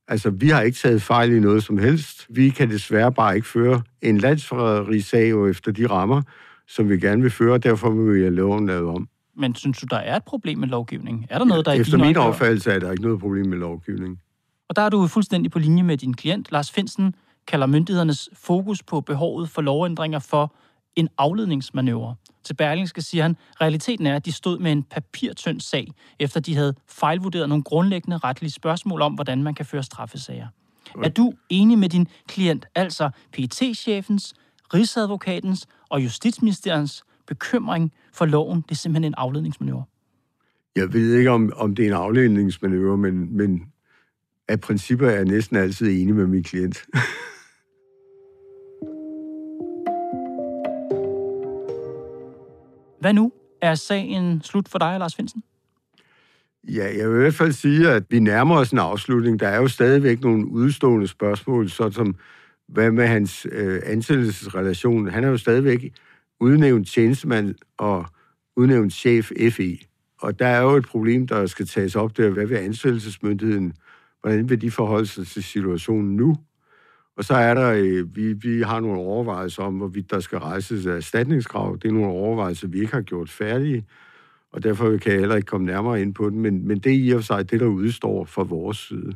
Altså, 0.10 0.30
vi 0.30 0.50
har 0.50 0.62
ikke 0.62 0.78
taget 0.78 1.02
fejl 1.02 1.32
i 1.32 1.40
noget 1.40 1.64
som 1.64 1.78
helst. 1.78 2.28
Vi 2.30 2.50
kan 2.50 2.70
desværre 2.70 3.12
bare 3.12 3.36
ikke 3.36 3.48
føre 3.48 3.82
en 4.02 4.18
landsforræderi 4.18 5.30
jo 5.30 5.48
efter 5.48 5.72
de 5.72 5.88
rammer, 5.88 6.22
som 6.68 6.90
vi 6.90 7.00
gerne 7.00 7.22
vil 7.22 7.32
føre, 7.32 7.54
og 7.54 7.64
derfor 7.64 7.90
vil 7.90 8.16
vi 8.16 8.22
have 8.22 8.36
loven 8.36 8.68
lavet 8.68 8.88
om. 8.88 9.10
Men 9.38 9.56
synes 9.56 9.80
du, 9.80 9.88
der 9.90 9.98
er 9.98 10.16
et 10.16 10.24
problem 10.24 10.58
med 10.58 10.68
lovgivning? 10.68 11.28
Er 11.30 11.38
der 11.38 11.46
noget, 11.46 11.66
der 11.66 11.74
ja, 11.74 11.80
Efter 11.80 11.98
min 11.98 12.18
opfattelse 12.18 12.72
er 12.72 12.80
der 12.80 12.92
ikke 12.92 13.04
noget 13.04 13.20
problem 13.20 13.46
med 13.46 13.58
lovgivning. 13.58 14.20
Og 14.70 14.76
der 14.76 14.82
er 14.82 14.90
du 14.90 15.08
fuldstændig 15.08 15.52
på 15.52 15.60
linje 15.60 15.84
med 15.84 15.98
din 15.98 16.14
klient. 16.14 16.52
Lars 16.52 16.72
Finsen 16.72 17.16
kalder 17.48 17.68
myndighedernes 17.68 18.30
fokus 18.34 18.84
på 18.84 19.02
behovet 19.02 19.50
for 19.50 19.62
lovændringer 19.62 20.20
for 20.20 20.56
en 21.00 21.10
afledningsmanøvre. 21.18 22.16
Til 22.44 22.54
Berlingske 22.54 23.02
siger 23.02 23.24
han, 23.24 23.38
realiteten 23.62 24.06
er, 24.06 24.16
at 24.16 24.26
de 24.26 24.32
stod 24.32 24.60
med 24.60 24.72
en 24.72 24.84
papirtynd 24.84 25.62
sag, 25.62 25.88
efter 26.20 26.40
de 26.40 26.56
havde 26.56 26.76
fejlvurderet 26.88 27.50
nogle 27.50 27.64
grundlæggende 27.64 28.18
retlige 28.18 28.52
spørgsmål 28.52 29.02
om, 29.02 29.14
hvordan 29.14 29.44
man 29.44 29.54
kan 29.54 29.66
føre 29.66 29.84
straffesager. 29.84 30.48
Er 31.04 31.10
du 31.10 31.34
enig 31.50 31.78
med 31.78 31.90
din 31.90 32.08
klient, 32.28 32.66
altså 32.76 33.10
PT-chefens, 33.38 34.34
Rigsadvokatens 34.74 35.68
og 35.90 36.04
Justitsministeriens 36.04 37.04
bekymring 37.28 37.94
for 38.14 38.26
loven? 38.26 38.62
Det 38.62 38.72
er 38.72 38.76
simpelthen 38.76 39.12
en 39.12 39.16
afledningsmanøvre. 39.18 39.84
Jeg 40.76 40.94
ved 40.94 41.18
ikke, 41.18 41.32
om, 41.32 41.54
om 41.56 41.76
det 41.76 41.84
er 41.84 41.90
en 41.90 41.96
afledningsmanøvre, 41.96 42.98
men, 42.98 43.38
men 43.38 43.62
af 44.48 44.62
principper 44.62 45.10
er 45.10 45.16
jeg 45.16 45.26
næsten 45.26 45.58
altid 45.58 46.02
enig 46.02 46.16
med 46.16 46.28
min 46.28 46.44
klient. 46.44 46.86
Hvad 53.00 53.14
nu? 53.14 53.32
Er 53.62 53.76
sagen 53.76 54.42
slut 54.42 54.70
for 54.70 54.80
dig, 54.80 55.00
Lars 55.00 55.16
Finsen? 55.16 55.44
Ja, 56.64 56.98
jeg 56.98 57.10
vil 57.10 57.16
i 57.16 57.20
hvert 57.20 57.34
fald 57.34 57.52
sige, 57.52 57.90
at 57.90 58.04
vi 58.10 58.20
nærmer 58.20 58.56
os 58.56 58.72
en 58.72 58.78
afslutning. 58.78 59.40
Der 59.40 59.48
er 59.48 59.58
jo 59.58 59.68
stadigvæk 59.68 60.22
nogle 60.22 60.48
udstående 60.48 61.08
spørgsmål, 61.08 61.70
som 61.70 62.16
hvad 62.68 62.92
med 62.92 63.08
hans 63.08 63.48
øh, 63.52 63.82
ansættelsesrelation. 63.86 65.10
Han 65.10 65.24
er 65.24 65.28
jo 65.28 65.38
stadigvæk 65.38 65.94
udnævnt 66.40 66.88
tjenestemand 66.88 67.56
og 67.78 68.06
udnævnt 68.58 68.94
chef 68.94 69.32
FE. 69.52 69.78
Og 70.22 70.40
der 70.40 70.48
er 70.48 70.62
jo 70.62 70.76
et 70.76 70.86
problem, 70.86 71.28
der 71.28 71.46
skal 71.46 71.68
tages 71.68 71.96
op 71.96 72.18
der. 72.18 72.30
Hvad 72.30 72.46
vil 72.46 72.56
ansættelsesmyndigheden? 72.56 73.74
Hvordan 74.22 74.50
vil 74.50 74.62
de 74.62 74.72
forholde 74.72 75.08
sig 75.08 75.28
til 75.28 75.44
situationen 75.44 76.16
nu? 76.16 76.38
Og 77.20 77.26
så 77.26 77.34
er 77.34 77.54
der, 77.54 77.72
øh, 77.72 78.16
vi, 78.16 78.34
vi 78.34 78.62
har 78.62 78.80
nogle 78.80 79.00
overvejelser 79.00 79.64
om, 79.64 79.78
hvorvidt 79.78 80.12
der 80.12 80.20
skal 80.20 80.38
rejses 80.38 80.86
erstatningskrav. 80.86 81.78
Det 81.82 81.88
er 81.88 81.92
nogle 81.92 82.10
overvejelser, 82.10 82.68
vi 82.68 82.80
ikke 82.80 82.94
har 82.94 83.02
gjort 83.02 83.30
færdige, 83.30 83.86
og 84.52 84.64
derfor 84.64 84.98
kan 84.98 85.12
jeg 85.12 85.20
heller 85.20 85.36
ikke 85.36 85.46
komme 85.46 85.66
nærmere 85.66 86.02
ind 86.02 86.14
på 86.14 86.30
den. 86.30 86.40
Men, 86.40 86.68
men 86.68 86.80
det 86.80 86.92
er 86.92 86.98
i 86.98 87.10
og 87.10 87.20
for 87.20 87.26
sig 87.26 87.52
det, 87.52 87.60
der 87.60 87.66
udstår 87.66 88.26
fra 88.26 88.44
vores 88.44 88.78
side. 88.78 89.14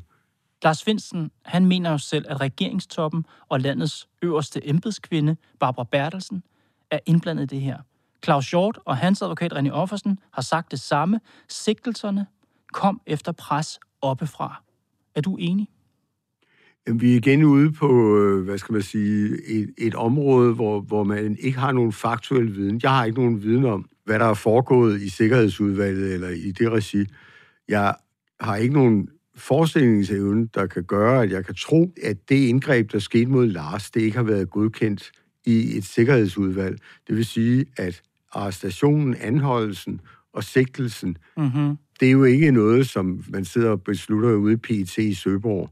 Lars 0.63 0.83
Finsen, 0.83 1.31
han 1.45 1.65
mener 1.65 1.91
jo 1.91 1.97
selv, 1.97 2.25
at 2.29 2.41
regeringstoppen 2.41 3.25
og 3.49 3.59
landets 3.59 4.07
øverste 4.21 4.69
embedskvinde, 4.69 5.35
Barbara 5.59 5.87
Bertelsen, 5.91 6.43
er 6.91 6.99
indblandet 7.05 7.43
i 7.43 7.55
det 7.55 7.61
her. 7.61 7.77
Claus 8.23 8.49
Hjort 8.49 8.79
og 8.85 8.97
hans 8.97 9.21
advokat 9.21 9.53
René 9.53 9.69
Offersen 9.69 10.19
har 10.33 10.41
sagt 10.41 10.71
det 10.71 10.79
samme. 10.79 11.19
Sigtelserne 11.49 12.25
kom 12.73 13.01
efter 13.05 13.31
pres 13.31 13.79
oppefra. 14.01 14.63
Er 15.15 15.21
du 15.21 15.37
enig? 15.39 15.67
Jamen, 16.87 17.01
vi 17.01 17.11
er 17.11 17.15
igen 17.15 17.43
ude 17.43 17.71
på, 17.71 18.17
øh, 18.17 18.43
hvad 18.43 18.57
skal 18.57 18.73
man 18.73 18.81
sige, 18.81 19.29
et, 19.47 19.73
et 19.77 19.95
område, 19.95 20.53
hvor, 20.53 20.81
hvor 20.81 21.03
man 21.03 21.37
ikke 21.39 21.59
har 21.59 21.71
nogen 21.71 21.91
faktuel 21.91 22.55
viden. 22.55 22.79
Jeg 22.83 22.91
har 22.91 23.05
ikke 23.05 23.19
nogen 23.19 23.43
viden 23.43 23.65
om, 23.65 23.89
hvad 24.05 24.19
der 24.19 24.25
er 24.25 24.33
foregået 24.33 25.01
i 25.01 25.09
Sikkerhedsudvalget 25.09 26.13
eller 26.13 26.29
i 26.29 26.51
det 26.51 26.71
regi. 26.71 27.05
Jeg 27.67 27.95
har 28.39 28.55
ikke 28.55 28.73
nogen 28.73 29.09
forestillingsevne, 29.35 30.47
der 30.53 30.67
kan 30.67 30.83
gøre, 30.83 31.23
at 31.23 31.31
jeg 31.31 31.45
kan 31.45 31.55
tro, 31.55 31.93
at 32.03 32.29
det 32.29 32.35
indgreb, 32.35 32.91
der 32.91 32.99
skete 32.99 33.25
mod 33.25 33.47
Lars, 33.47 33.91
det 33.91 34.01
ikke 34.01 34.17
har 34.17 34.23
været 34.23 34.49
godkendt 34.49 35.11
i 35.45 35.77
et 35.77 35.83
sikkerhedsudvalg. 35.83 36.79
Det 37.07 37.15
vil 37.15 37.25
sige, 37.25 37.65
at 37.77 38.01
arrestationen, 38.33 39.15
anholdelsen 39.15 40.01
og 40.33 40.43
sigtelsen, 40.43 41.17
mm-hmm. 41.37 41.75
det 41.99 42.07
er 42.07 42.11
jo 42.11 42.23
ikke 42.23 42.51
noget, 42.51 42.89
som 42.89 43.23
man 43.29 43.45
sidder 43.45 43.69
og 43.69 43.81
beslutter 43.81 44.33
ude 44.33 44.53
i 44.53 44.57
PET 44.57 44.97
i 44.97 45.13
Søborg. 45.13 45.69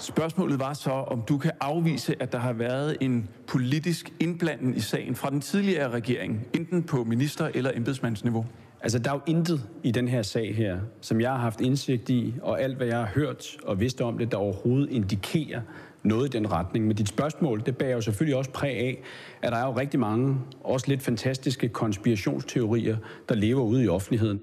Spørgsmålet 0.00 0.58
var 0.60 0.74
så, 0.74 0.90
om 0.90 1.22
du 1.28 1.38
kan 1.38 1.50
afvise, 1.60 2.22
at 2.22 2.32
der 2.32 2.38
har 2.38 2.52
været 2.52 2.96
en 3.00 3.28
politisk 3.46 4.12
indblanding 4.20 4.76
i 4.76 4.80
sagen 4.80 5.14
fra 5.14 5.30
den 5.30 5.40
tidligere 5.40 5.90
regering, 5.90 6.46
enten 6.54 6.82
på 6.82 7.04
minister- 7.04 7.50
eller 7.54 7.70
embedsmandsniveau. 7.74 8.46
Altså, 8.82 8.98
der 8.98 9.10
er 9.10 9.14
jo 9.14 9.20
intet 9.26 9.68
i 9.82 9.90
den 9.90 10.08
her 10.08 10.22
sag 10.22 10.56
her, 10.56 10.80
som 11.00 11.20
jeg 11.20 11.30
har 11.30 11.38
haft 11.38 11.60
indsigt 11.60 12.10
i, 12.10 12.34
og 12.42 12.62
alt, 12.62 12.76
hvad 12.76 12.86
jeg 12.86 12.96
har 12.96 13.10
hørt 13.14 13.56
og 13.62 13.80
vidst 13.80 14.00
om 14.00 14.18
det, 14.18 14.32
der 14.32 14.38
overhovedet 14.38 14.90
indikerer 14.90 15.60
noget 16.02 16.34
i 16.34 16.38
den 16.38 16.52
retning. 16.52 16.86
Men 16.86 16.96
dit 16.96 17.08
spørgsmål, 17.08 17.62
det 17.66 17.76
bærer 17.76 17.92
jo 17.94 18.00
selvfølgelig 18.00 18.36
også 18.36 18.50
præg 18.50 18.76
af, 18.76 19.02
at 19.42 19.52
der 19.52 19.58
er 19.58 19.66
jo 19.66 19.76
rigtig 19.76 20.00
mange, 20.00 20.36
også 20.64 20.88
lidt 20.88 21.02
fantastiske 21.02 21.68
konspirationsteorier, 21.68 22.96
der 23.28 23.34
lever 23.34 23.62
ude 23.62 23.84
i 23.84 23.88
offentligheden. 23.88 24.40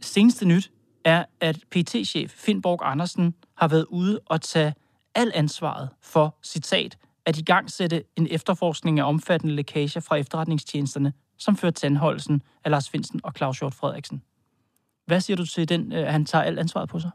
Seneste 0.00 0.46
nyt 0.46 0.70
er, 1.06 1.24
at 1.40 1.58
PT-chef 1.70 2.30
Finn 2.30 2.62
Borg 2.62 2.78
Andersen 2.82 3.34
har 3.56 3.68
været 3.68 3.86
ude 3.88 4.20
og 4.26 4.40
tage 4.40 4.74
al 5.14 5.32
ansvaret 5.34 5.88
for, 6.02 6.38
citat, 6.42 6.98
at 7.24 7.38
i 7.38 7.42
gang 7.42 7.70
sætte 7.70 8.04
en 8.16 8.26
efterforskning 8.30 9.00
af 9.00 9.08
omfattende 9.08 9.54
lækager 9.54 10.00
fra 10.00 10.16
efterretningstjenesterne, 10.16 11.12
som 11.36 11.56
førte 11.56 11.80
til 11.80 11.86
anholdelsen 11.86 12.42
af 12.64 12.70
Lars 12.70 12.90
Finsen 12.90 13.20
og 13.24 13.32
Claus 13.36 13.58
Hjort 13.58 13.74
Frederiksen. 13.74 14.22
Hvad 15.06 15.20
siger 15.20 15.36
du 15.36 15.46
til 15.46 15.68
den, 15.68 15.92
at 15.92 16.12
han 16.12 16.24
tager 16.24 16.44
alt 16.44 16.58
ansvaret 16.58 16.88
på 16.88 16.98
sig? 16.98 17.10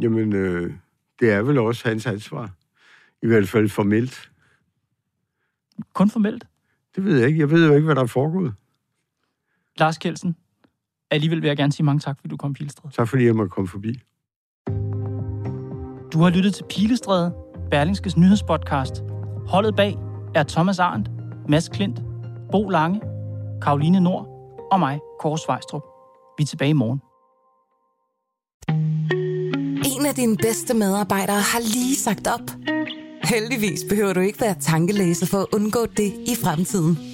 Jamen, 0.00 0.32
øh, 0.32 0.72
det 1.20 1.32
er 1.32 1.42
vel 1.42 1.58
også 1.58 1.88
hans 1.88 2.06
ansvar. 2.06 2.50
I 3.22 3.26
hvert 3.26 3.48
fald 3.48 3.68
formelt. 3.68 4.30
Kun 5.92 6.10
formelt? 6.10 6.46
Det 6.96 7.04
ved 7.04 7.18
jeg 7.18 7.28
ikke. 7.28 7.40
Jeg 7.40 7.50
ved 7.50 7.66
jo 7.66 7.74
ikke, 7.74 7.84
hvad 7.84 7.94
der 7.94 8.02
er 8.02 8.06
foregået. 8.06 8.54
Lars 9.78 9.98
Kelsen, 9.98 10.36
alligevel 11.10 11.42
vil 11.42 11.48
jeg 11.48 11.56
gerne 11.56 11.72
sige 11.72 11.86
mange 11.86 12.00
tak, 12.00 12.16
fordi 12.20 12.28
du 12.28 12.36
kom, 12.36 12.52
Pilestræde. 12.54 12.94
Tak 12.94 13.08
fordi 13.08 13.24
jeg 13.24 13.36
måtte 13.36 13.50
komme 13.50 13.68
forbi. 13.68 14.00
Du 16.12 16.18
har 16.22 16.30
lyttet 16.30 16.54
til 16.54 16.64
Pilestræde, 16.70 17.34
Berlingskes 17.70 18.16
nyhedspodcast. 18.16 19.02
Holdet 19.46 19.76
bag 19.76 19.96
er 20.34 20.42
Thomas 20.42 20.78
Arndt, 20.78 21.10
Mads 21.48 21.68
Klint, 21.68 22.00
Bo 22.52 22.68
Lange, 22.68 23.00
Karoline 23.62 24.00
Nord 24.00 24.26
og 24.72 24.80
mig, 24.80 25.00
Kåre 25.20 25.38
Svejstrup. 25.38 25.82
Vi 26.38 26.42
er 26.42 26.46
tilbage 26.46 26.70
i 26.70 26.72
morgen. 26.72 27.00
En 29.98 30.06
af 30.06 30.14
dine 30.14 30.36
bedste 30.36 30.74
medarbejdere 30.74 31.40
har 31.40 31.60
lige 31.60 31.96
sagt 31.96 32.26
op. 32.26 32.50
Heldigvis 33.24 33.80
behøver 33.88 34.12
du 34.12 34.20
ikke 34.20 34.40
være 34.40 34.54
tankelæser 34.60 35.26
for 35.26 35.38
at 35.38 35.46
undgå 35.52 35.86
det 35.86 36.12
i 36.26 36.34
fremtiden. 36.44 37.13